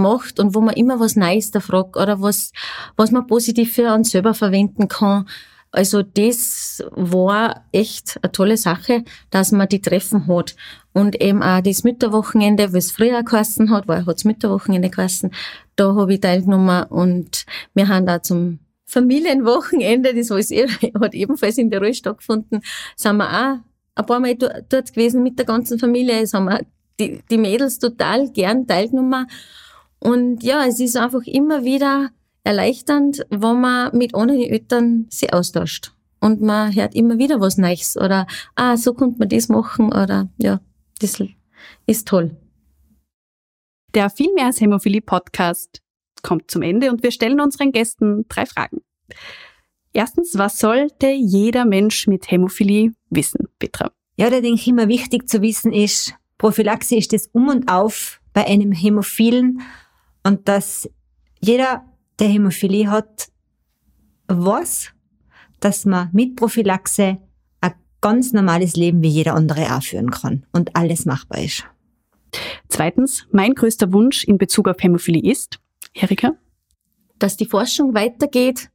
macht 0.00 0.40
und 0.40 0.54
wo 0.54 0.60
man 0.60 0.74
immer 0.74 1.00
was 1.00 1.16
Neues 1.16 1.50
da 1.50 1.60
fragt 1.60 1.96
oder 1.96 2.20
was, 2.20 2.52
was 2.96 3.10
man 3.10 3.26
positiv 3.26 3.72
für 3.72 3.92
uns 3.92 4.10
selber 4.10 4.34
verwenden 4.34 4.88
kann. 4.88 5.26
Also 5.70 6.02
das 6.02 6.84
war 6.92 7.64
echt 7.72 8.18
eine 8.22 8.30
tolle 8.30 8.56
Sache, 8.56 9.02
dass 9.30 9.50
man 9.50 9.68
die 9.68 9.80
Treffen 9.80 10.28
hat. 10.28 10.54
Und 10.92 11.20
eben 11.20 11.42
auch 11.42 11.60
das 11.60 11.82
Mütterwochenende, 11.82 12.72
was 12.72 12.92
früher 12.92 13.24
geheißen 13.24 13.70
hat, 13.70 13.88
weil 13.88 14.06
hat's 14.06 14.24
Mütterwochenende 14.24 14.88
geheißen, 14.88 15.32
da 15.74 15.94
habe 15.96 16.14
ich 16.14 16.20
teilgenommen 16.20 16.84
und 16.84 17.44
wir 17.74 17.88
haben 17.88 18.06
da 18.06 18.22
zum 18.22 18.60
Familienwochenende, 18.86 20.14
das 20.14 20.30
alles 20.30 20.50
hat 21.00 21.14
ebenfalls 21.14 21.58
in 21.58 21.70
Tirol 21.70 21.92
stattgefunden, 21.92 22.62
sind 22.94 23.16
wir 23.16 23.28
auch 23.28 23.56
ein 23.96 24.06
paar 24.06 24.20
Mal 24.20 24.36
dort 24.36 24.92
gewesen 24.92 25.22
mit 25.24 25.38
der 25.38 25.46
ganzen 25.46 25.78
Familie. 25.78 26.20
Es 26.20 26.34
haben 26.34 26.50
die, 26.98 27.20
die 27.30 27.38
Mädels 27.38 27.78
total 27.78 28.30
gern 28.30 28.66
teilgenommen. 28.66 29.26
Und 30.04 30.42
ja, 30.42 30.66
es 30.66 30.80
ist 30.80 30.96
einfach 30.96 31.22
immer 31.24 31.64
wieder 31.64 32.10
erleichternd, 32.44 33.24
wenn 33.30 33.60
man 33.60 33.96
mit 33.96 34.14
anderen 34.14 34.42
Eltern 34.42 35.06
sich 35.08 35.32
austauscht. 35.32 35.92
Und 36.20 36.42
man 36.42 36.74
hört 36.74 36.94
immer 36.94 37.18
wieder 37.18 37.40
was 37.40 37.56
Neues. 37.56 37.96
Oder, 37.96 38.26
ah, 38.54 38.76
so 38.76 38.92
konnte 38.92 39.18
man 39.18 39.30
das 39.30 39.48
machen. 39.48 39.86
Oder, 39.86 40.28
ja, 40.36 40.60
das 41.00 41.22
ist 41.86 42.06
toll. 42.06 42.36
Der 43.94 44.10
Viel 44.10 44.32
mehr 44.34 44.46
als 44.46 44.60
Hämophilie 44.60 45.00
Podcast 45.00 45.80
kommt 46.22 46.50
zum 46.50 46.62
Ende 46.62 46.90
und 46.90 47.02
wir 47.02 47.10
stellen 47.10 47.40
unseren 47.40 47.72
Gästen 47.72 48.26
drei 48.28 48.44
Fragen. 48.44 48.82
Erstens, 49.92 50.36
was 50.36 50.58
sollte 50.58 51.08
jeder 51.08 51.64
Mensch 51.64 52.06
mit 52.08 52.30
Hämophilie 52.30 52.92
wissen, 53.10 53.48
Petra? 53.58 53.92
Ja, 54.16 54.28
da 54.28 54.40
denke 54.40 54.60
ich 54.60 54.68
immer 54.68 54.88
wichtig 54.88 55.28
zu 55.28 55.40
wissen 55.40 55.72
ist, 55.72 56.14
Prophylaxe 56.36 56.96
ist 56.96 57.12
das 57.12 57.28
Um 57.32 57.48
und 57.48 57.70
Auf 57.70 58.20
bei 58.32 58.44
einem 58.46 58.72
Hämophilen 58.72 59.62
und 60.24 60.48
dass 60.48 60.88
jeder, 61.40 61.84
der 62.18 62.28
Hämophilie 62.28 62.90
hat, 62.90 63.28
weiß, 64.28 64.90
dass 65.60 65.84
man 65.84 66.08
mit 66.12 66.36
Prophylaxe 66.36 67.18
ein 67.60 67.74
ganz 68.00 68.32
normales 68.32 68.74
Leben 68.76 69.02
wie 69.02 69.08
jeder 69.08 69.34
andere 69.34 69.76
auch 69.76 69.82
führen 69.82 70.10
kann 70.10 70.46
und 70.52 70.74
alles 70.74 71.04
machbar 71.04 71.42
ist. 71.42 71.64
Zweitens, 72.68 73.26
mein 73.30 73.54
größter 73.54 73.92
Wunsch 73.92 74.24
in 74.24 74.38
Bezug 74.38 74.68
auf 74.68 74.82
Hämophilie 74.82 75.30
ist, 75.30 75.60
Erika? 75.92 76.32
Dass 77.18 77.36
die 77.36 77.46
Forschung 77.46 77.94
weitergeht, 77.94 78.70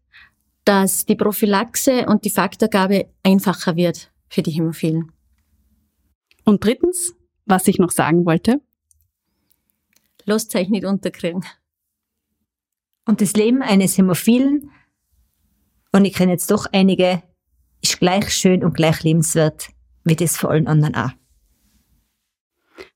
dass 0.63 1.05
die 1.05 1.15
Prophylaxe 1.15 2.05
und 2.05 2.23
die 2.25 2.29
Faktorgabe 2.29 3.07
einfacher 3.23 3.75
wird 3.75 4.11
für 4.29 4.43
die 4.43 4.51
Hämophilen. 4.51 5.11
Und 6.45 6.63
drittens, 6.63 7.15
was 7.45 7.67
ich 7.67 7.79
noch 7.79 7.91
sagen 7.91 8.25
wollte, 8.25 8.61
lasst 10.29 10.55
euch 10.55 10.69
nicht 10.69 10.85
unterkriegen. 10.85 11.43
Und 13.05 13.21
das 13.21 13.33
Leben 13.33 13.61
eines 13.61 13.97
Hämophilen, 13.97 14.71
und 15.91 16.05
ich 16.05 16.13
kenne 16.13 16.33
jetzt 16.33 16.51
doch 16.51 16.67
einige, 16.71 17.23
ist 17.81 17.99
gleich 17.99 18.31
schön 18.31 18.63
und 18.63 18.75
gleich 18.75 19.03
lebenswert 19.03 19.69
wie 20.03 20.15
das 20.15 20.37
für 20.37 20.49
allen 20.49 20.67
anderen 20.67 20.95
auch. 20.95 21.11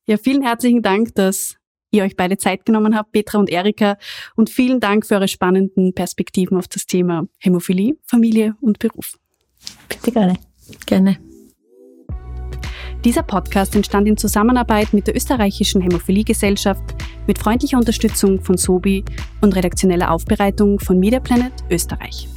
Ja, 0.05 0.17
vielen 0.17 0.43
herzlichen 0.43 0.81
Dank, 0.81 1.15
dass 1.15 1.55
ihr 1.91 2.03
euch 2.03 2.15
beide 2.15 2.37
Zeit 2.37 2.65
genommen 2.65 2.95
habt, 2.95 3.11
Petra 3.11 3.39
und 3.39 3.49
Erika. 3.49 3.97
Und 4.35 4.49
vielen 4.49 4.79
Dank 4.79 5.05
für 5.05 5.15
eure 5.15 5.27
spannenden 5.27 5.93
Perspektiven 5.93 6.57
auf 6.57 6.67
das 6.67 6.85
Thema 6.85 7.27
Hämophilie, 7.39 7.95
Familie 8.05 8.55
und 8.61 8.79
Beruf. 8.79 9.17
Bitte 9.87 10.11
gerne. 10.11 10.37
Gerne. 10.85 11.32
Dieser 13.03 13.23
Podcast 13.23 13.75
entstand 13.75 14.07
in 14.07 14.15
Zusammenarbeit 14.15 14.93
mit 14.93 15.07
der 15.07 15.15
österreichischen 15.15 15.81
Hämophiliegesellschaft 15.81 16.81
mit 17.27 17.37
freundlicher 17.37 17.77
Unterstützung 17.77 18.39
von 18.39 18.55
Sobi 18.55 19.03
und 19.41 19.55
redaktioneller 19.57 20.09
Aufbereitung 20.09 20.79
von 20.79 20.99
Media 20.99 21.19
Planet 21.19 21.51
Österreich. 21.69 22.29